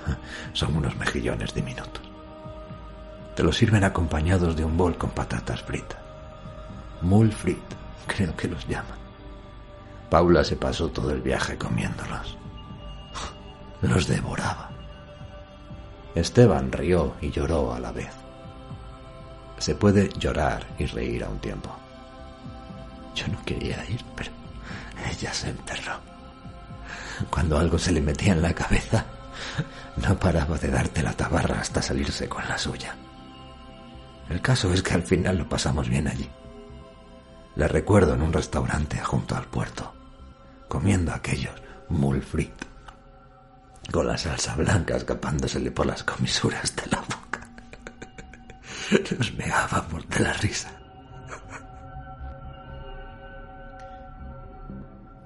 [0.52, 2.02] Son unos mejillones diminutos.
[3.34, 5.98] Te los sirven acompañados de un bol con patatas fritas.
[7.02, 7.62] Mul frit,
[8.06, 9.07] creo que los llaman.
[10.10, 12.36] Paula se pasó todo el viaje comiéndolos.
[13.82, 14.70] Los devoraba.
[16.14, 18.12] Esteban rió y lloró a la vez.
[19.58, 21.70] Se puede llorar y reír a un tiempo.
[23.14, 24.30] Yo no quería ir, pero
[25.10, 25.94] ella se enterró.
[27.30, 29.04] Cuando algo se le metía en la cabeza,
[29.96, 32.96] no paraba de darte la tabarra hasta salirse con la suya.
[34.28, 36.28] El caso es que al final lo pasamos bien allí.
[37.56, 39.92] La recuerdo en un restaurante junto al puerto,
[40.68, 41.54] comiendo aquellos
[41.88, 42.52] mulfrit,
[43.90, 47.48] con la salsa blanca escapándosele por las comisuras de la boca.
[49.18, 50.70] Nos meábamos de la risa.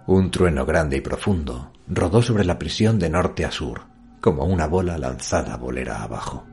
[0.07, 3.83] Un trueno grande y profundo rodó sobre la prisión de norte a sur,
[4.21, 6.45] como una bola lanzada bolera abajo.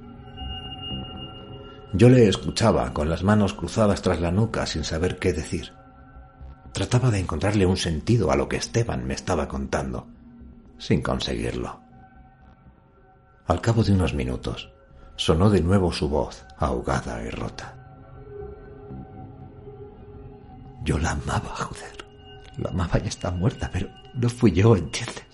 [1.93, 5.73] Yo le escuchaba con las manos cruzadas tras la nuca sin saber qué decir.
[6.73, 10.07] Trataba de encontrarle un sentido a lo que Esteban me estaba contando,
[10.77, 11.79] sin conseguirlo.
[13.47, 14.71] Al cabo de unos minutos,
[15.15, 17.75] sonó de nuevo su voz, ahogada y rota.
[20.83, 22.05] Yo la amaba, joder.
[22.57, 25.25] La amaba y está muerta, pero no fui yo, ¿entiendes?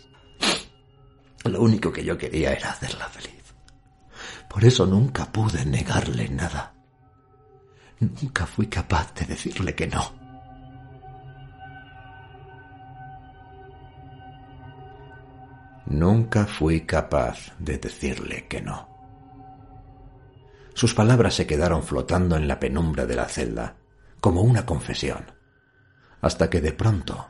[1.43, 3.53] Lo único que yo quería era hacerla feliz.
[4.49, 6.73] Por eso nunca pude negarle nada.
[7.99, 10.24] Nunca fui capaz de decirle que no.
[15.87, 18.89] Nunca fui capaz de decirle que no.
[20.73, 23.77] Sus palabras se quedaron flotando en la penumbra de la celda,
[24.19, 25.25] como una confesión,
[26.21, 27.29] hasta que de pronto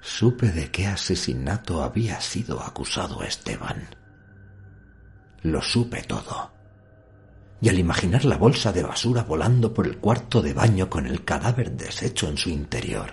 [0.00, 3.86] supe de qué asesinato había sido acusado Esteban.
[5.42, 6.52] Lo supe todo.
[7.60, 11.24] Y al imaginar la bolsa de basura volando por el cuarto de baño con el
[11.24, 13.12] cadáver deshecho en su interior,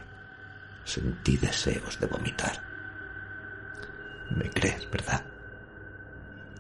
[0.84, 2.69] sentí deseos de vomitar.
[4.36, 5.26] ¿Me crees, verdad?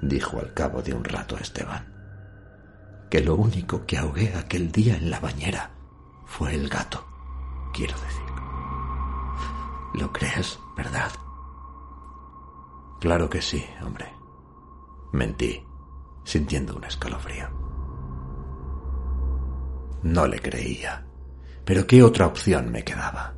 [0.01, 1.85] dijo al cabo de un rato Esteban.
[3.09, 5.71] Que lo único que ahogué aquel día en la bañera
[6.25, 7.05] fue el gato,
[7.73, 8.19] quiero decir.
[9.95, 11.11] ¿Lo crees, verdad?
[12.99, 14.13] Claro que sí, hombre.
[15.11, 15.65] Mentí,
[16.23, 17.49] sintiendo un escalofrío.
[20.03, 21.05] No le creía.
[21.65, 23.35] Pero ¿qué otra opción me quedaba?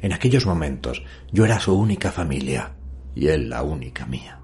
[0.00, 1.02] En aquellos momentos
[1.32, 2.77] yo era su única familia
[3.18, 4.38] y él la única mía.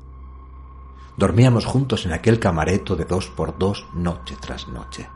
[1.16, 5.08] Dormíamos juntos en aquel camareto de dos por dos noche tras noche.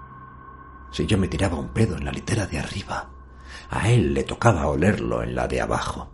[0.92, 3.10] Si yo me tiraba un pedo en la litera de arriba,
[3.68, 6.08] a él le tocaba olerlo en la de abajo.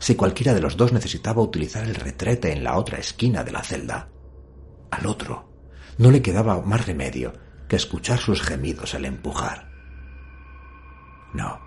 [0.00, 3.62] Si cualquiera de los dos necesitaba utilizar el retrete en la otra esquina de la
[3.62, 4.08] celda,
[4.90, 5.48] al otro
[5.98, 7.34] no le quedaba más remedio
[7.68, 9.70] que escuchar sus gemidos al empujar.
[11.34, 11.60] No,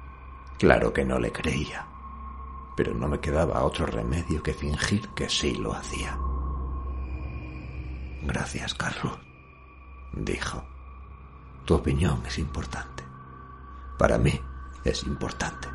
[0.59, 1.87] claro que no le creía,
[2.75, 6.17] pero no me quedaba otro remedio que fingir que sí lo hacía.
[8.23, 9.17] Gracias, Carlos,
[10.13, 10.65] dijo.
[11.65, 13.03] Tu opinión es importante.
[13.97, 14.39] Para mí
[14.83, 15.67] es importante.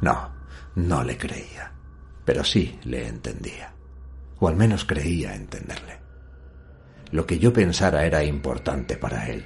[0.00, 0.30] No,
[0.76, 1.72] no le creía,
[2.24, 3.74] pero sí le entendía,
[4.38, 6.00] o al menos creía entenderle.
[7.10, 9.44] Lo que yo pensara era importante para él,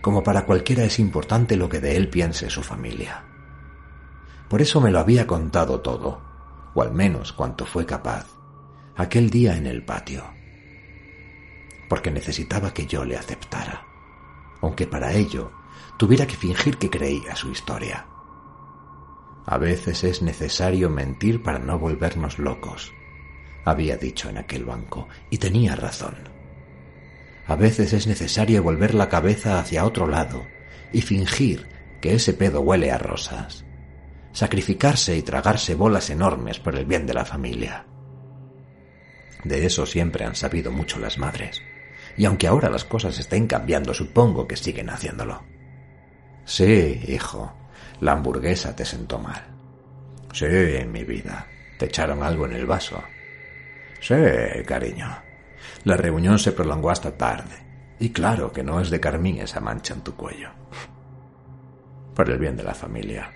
[0.00, 3.24] como para cualquiera es importante lo que de él piense su familia.
[4.54, 6.22] Por eso me lo había contado todo,
[6.74, 8.38] o al menos cuanto fue capaz,
[8.94, 10.22] aquel día en el patio.
[11.88, 13.84] Porque necesitaba que yo le aceptara,
[14.60, 15.50] aunque para ello
[15.98, 18.06] tuviera que fingir que creía su historia.
[19.44, 22.92] A veces es necesario mentir para no volvernos locos,
[23.64, 26.14] había dicho en aquel banco, y tenía razón.
[27.48, 30.46] A veces es necesario volver la cabeza hacia otro lado
[30.92, 31.66] y fingir
[32.00, 33.63] que ese pedo huele a rosas.
[34.34, 37.86] Sacrificarse y tragarse bolas enormes por el bien de la familia.
[39.44, 41.62] De eso siempre han sabido mucho las madres.
[42.16, 45.44] Y aunque ahora las cosas estén cambiando, supongo que siguen haciéndolo.
[46.44, 47.54] Sí, hijo,
[48.00, 49.40] la hamburguesa te sentó mal.
[50.32, 50.46] Sí,
[50.90, 51.46] mi vida,
[51.78, 53.00] te echaron algo en el vaso.
[54.00, 54.16] Sí,
[54.66, 55.16] cariño.
[55.84, 57.54] La reunión se prolongó hasta tarde.
[58.00, 60.50] Y claro que no es de carmín esa mancha en tu cuello.
[62.16, 63.30] Por el bien de la familia,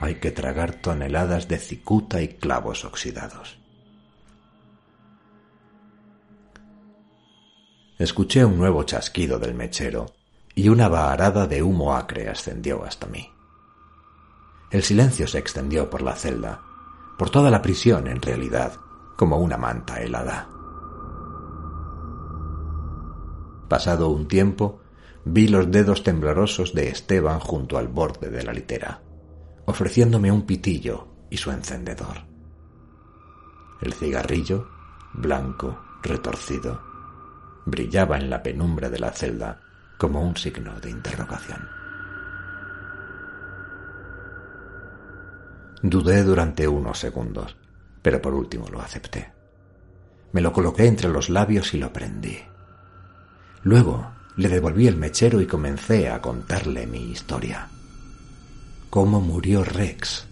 [0.00, 3.58] hay que tragar toneladas de cicuta y clavos oxidados.
[7.98, 10.06] Escuché un nuevo chasquido del mechero
[10.54, 13.30] y una vaharada de humo acre ascendió hasta mí.
[14.70, 16.62] El silencio se extendió por la celda,
[17.18, 18.72] por toda la prisión en realidad,
[19.16, 20.48] como una manta helada.
[23.68, 24.80] Pasado un tiempo,
[25.26, 29.02] vi los dedos temblorosos de Esteban junto al borde de la litera,
[29.66, 32.18] ofreciéndome un pitillo y su encendedor.
[33.80, 34.68] El cigarrillo,
[35.14, 36.82] blanco, retorcido,
[37.66, 39.60] brillaba en la penumbra de la celda
[39.98, 41.68] como un signo de interrogación.
[45.82, 47.56] Dudé durante unos segundos,
[48.02, 49.32] pero por último lo acepté.
[50.32, 52.38] Me lo coloqué entre los labios y lo prendí.
[53.62, 57.68] Luego le devolví el mechero y comencé a contarle mi historia.
[58.90, 60.26] Cómo murió Rex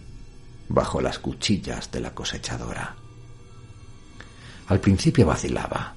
[0.68, 2.97] bajo las cuchillas de la cosechadora.
[4.66, 5.94] Al principio vacilaba,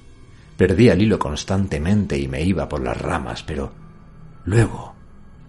[0.56, 3.72] Perdía el hilo constantemente y me iba por las ramas, pero
[4.44, 4.94] luego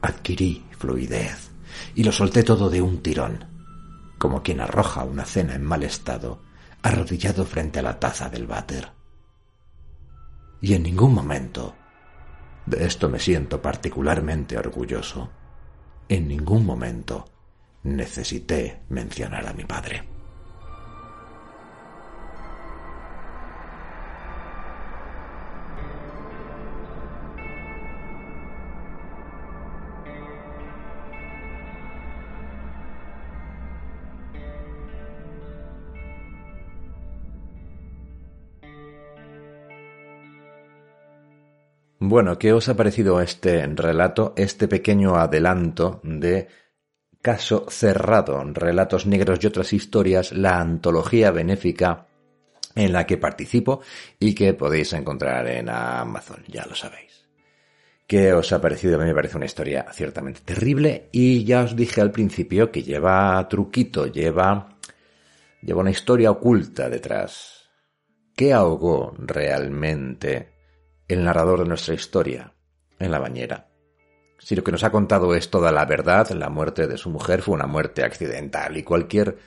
[0.01, 1.51] adquirí fluidez
[1.93, 3.45] y lo solté todo de un tirón,
[4.17, 6.41] como quien arroja una cena en mal estado,
[6.81, 8.89] arrodillado frente a la taza del váter.
[10.61, 11.75] Y en ningún momento,
[12.65, 15.29] de esto me siento particularmente orgulloso,
[16.13, 17.25] en ningún momento
[17.81, 20.12] necesité mencionar a mi padre.
[42.05, 46.49] Bueno, ¿qué os ha parecido este relato, este pequeño adelanto de
[47.21, 52.07] Caso Cerrado, Relatos Negros y otras historias, la antología benéfica
[52.75, 53.79] en la que participo
[54.19, 57.23] y que podéis encontrar en Amazon, ya lo sabéis.
[58.05, 58.97] ¿Qué os ha parecido?
[58.97, 62.83] A mí me parece una historia ciertamente terrible y ya os dije al principio que
[62.83, 64.77] lleva truquito, lleva,
[65.61, 67.69] lleva una historia oculta detrás.
[68.35, 70.52] ¿Qué ahogó realmente
[71.13, 72.53] el narrador de nuestra historia
[72.99, 73.67] en la bañera.
[74.39, 77.41] Si lo que nos ha contado es toda la verdad, la muerte de su mujer
[77.41, 79.37] fue una muerte accidental y cualquier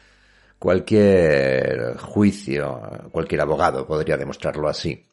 [0.59, 2.81] cualquier juicio,
[3.13, 5.07] cualquier abogado podría demostrarlo así.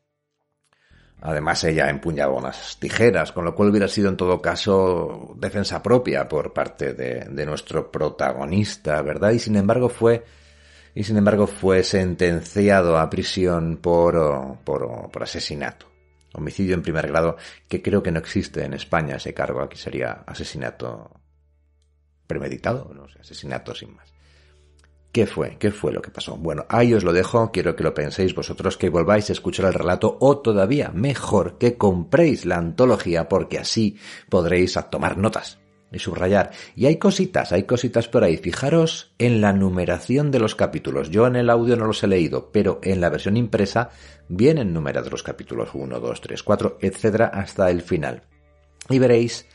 [1.21, 6.27] Además, ella empuñaba unas tijeras, con lo cual hubiera sido en todo caso defensa propia
[6.27, 9.31] por parte de, nuestro protagonista, ¿verdad?
[9.31, 10.23] Y sin embargo fue
[10.95, 15.92] y sin embargo fue sentenciado a prisión por, por, por asesinato
[16.33, 17.37] homicidio en primer grado,
[17.67, 21.21] que creo que no existe en España ese cargo, aquí sería asesinato
[22.27, 24.13] premeditado, no sé, asesinato sin más.
[25.11, 25.57] ¿Qué fue?
[25.59, 26.35] ¿Qué fue lo que pasó?
[26.35, 29.73] Bueno, ahí os lo dejo, quiero que lo penséis vosotros, que volváis a escuchar el
[29.73, 33.97] relato o todavía mejor que compréis la antología porque así
[34.29, 35.62] podréis tomar notas
[35.93, 36.51] y subrayar.
[36.75, 38.37] Y hay cositas, hay cositas por ahí.
[38.37, 41.09] Fijaros en la numeración de los capítulos.
[41.09, 43.91] Yo en el audio no los he leído, pero en la versión impresa
[44.27, 48.23] vienen numerados los capítulos 1, 2, 3, 4, etcétera, hasta el final.
[48.89, 49.47] Y veréis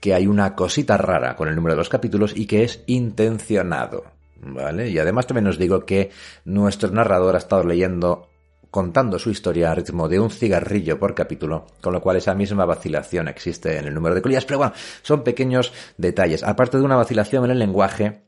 [0.00, 4.04] que hay una cosita rara con el número de los capítulos y que es intencionado.
[4.36, 4.90] ¿Vale?
[4.90, 6.10] Y además también os digo que
[6.44, 8.28] nuestro narrador ha estado leyendo,
[8.74, 12.64] contando su historia a ritmo de un cigarrillo por capítulo, con lo cual esa misma
[12.64, 14.44] vacilación existe en el número de colillas.
[14.46, 14.72] Pero bueno,
[15.02, 16.42] son pequeños detalles.
[16.42, 18.24] Aparte de una vacilación en el lenguaje,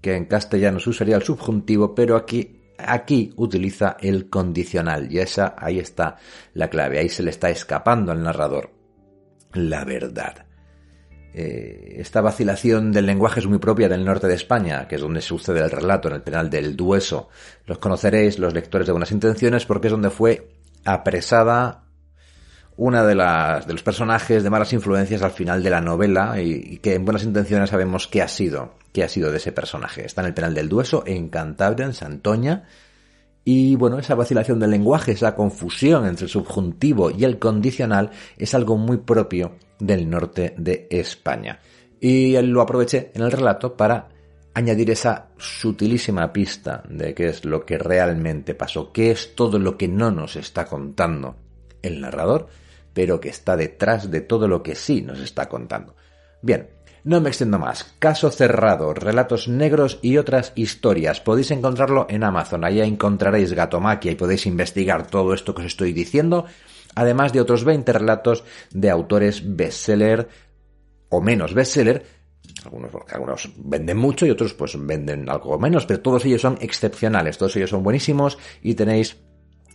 [0.00, 5.54] que en castellano se usaría el subjuntivo, pero aquí aquí utiliza el condicional y esa
[5.58, 6.16] ahí está
[6.54, 8.70] la clave, ahí se le está escapando al narrador
[9.54, 10.46] la verdad.
[11.34, 15.22] Eh, esta vacilación del lenguaje es muy propia del norte de España, que es donde
[15.22, 17.28] sucede el relato en el penal del Dueso.
[17.66, 20.48] Los conoceréis los lectores de Buenas Intenciones porque es donde fue
[20.84, 21.84] apresada
[22.76, 26.78] una de, las, de los personajes de malas influencias al final de la novela y,
[26.78, 30.04] que en Buenas Intenciones sabemos qué ha sido, qué ha sido de ese personaje.
[30.04, 32.64] Está en el penal del Dueso, en Cantabria, en Santoña,
[33.44, 38.54] y bueno, esa vacilación del lenguaje, esa confusión entre el subjuntivo y el condicional es
[38.54, 41.58] algo muy propio del norte de España.
[42.00, 44.08] Y lo aproveché en el relato para
[44.54, 49.76] añadir esa sutilísima pista de qué es lo que realmente pasó, qué es todo lo
[49.76, 51.36] que no nos está contando
[51.82, 52.48] el narrador,
[52.92, 55.96] pero que está detrás de todo lo que sí nos está contando.
[56.42, 56.68] Bien,
[57.04, 57.94] no me extiendo más.
[57.98, 61.20] Caso cerrado, relatos negros y otras historias.
[61.20, 62.64] Podéis encontrarlo en Amazon.
[62.64, 66.46] Allá encontraréis Gatomaquia y podéis investigar todo esto que os estoy diciendo.
[66.94, 70.28] Además de otros 20 relatos de autores bestseller
[71.08, 72.04] o menos bestseller.
[72.64, 77.38] Algunos, algunos venden mucho y otros pues venden algo menos, pero todos ellos son excepcionales,
[77.38, 79.16] todos ellos son buenísimos y tenéis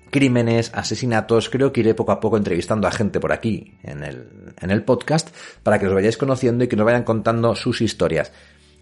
[0.09, 1.49] crímenes, asesinatos.
[1.49, 4.83] Creo que iré poco a poco entrevistando a gente por aquí en el, en el
[4.83, 8.31] podcast para que los vayáis conociendo y que nos vayan contando sus historias.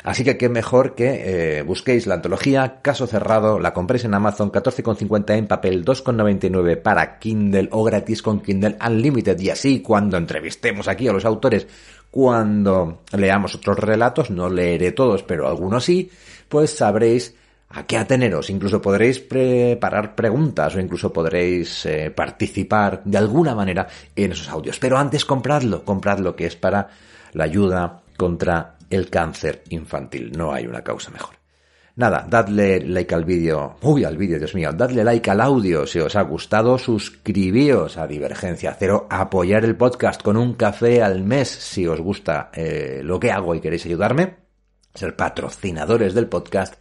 [0.05, 4.51] Así que qué mejor que eh, busquéis la antología Caso Cerrado, la compréis en Amazon
[4.51, 10.87] 14,50 en papel, 2,99 para Kindle o gratis con Kindle Unlimited y así cuando entrevistemos
[10.87, 11.65] aquí a los autores,
[12.11, 16.11] cuando leamos otros relatos, no leeré todos, pero algunos sí,
[16.47, 17.33] pues sabréis
[17.69, 18.51] a qué ateneros.
[18.51, 24.77] Incluso podréis preparar preguntas o incluso podréis eh, participar de alguna manera en esos audios.
[24.77, 26.89] Pero antes compradlo, compradlo que es para
[27.33, 30.31] la ayuda contra el cáncer infantil.
[30.31, 31.35] No hay una causa mejor.
[31.97, 35.99] Nada, dadle like al vídeo, uy, al vídeo, Dios mío, dadle like al audio si
[35.99, 41.47] os ha gustado, suscribíos a Divergencia Cero, apoyar el podcast con un café al mes
[41.47, 44.35] si os gusta eh, lo que hago y queréis ayudarme,
[44.93, 46.75] ser patrocinadores del podcast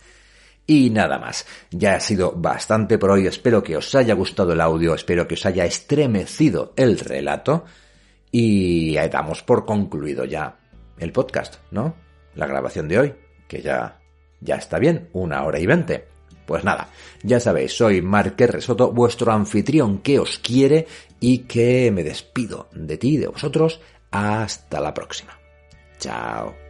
[0.67, 1.47] y nada más.
[1.71, 3.27] Ya ha sido bastante por hoy.
[3.27, 7.65] Espero que os haya gustado el audio, espero que os haya estremecido el relato.
[8.31, 10.57] Y damos por concluido ya
[10.99, 11.95] el podcast, ¿no?
[12.35, 13.15] La grabación de hoy,
[13.49, 14.01] que ya,
[14.41, 16.09] ya está bien, una hora y veinte.
[16.47, 16.91] Pues nada,
[17.23, 20.87] ya sabéis, soy Marqués Resoto, vuestro anfitrión que os quiere
[21.21, 23.81] y que me despido de ti y de vosotros.
[24.11, 25.39] Hasta la próxima.
[25.99, 26.64] Chao.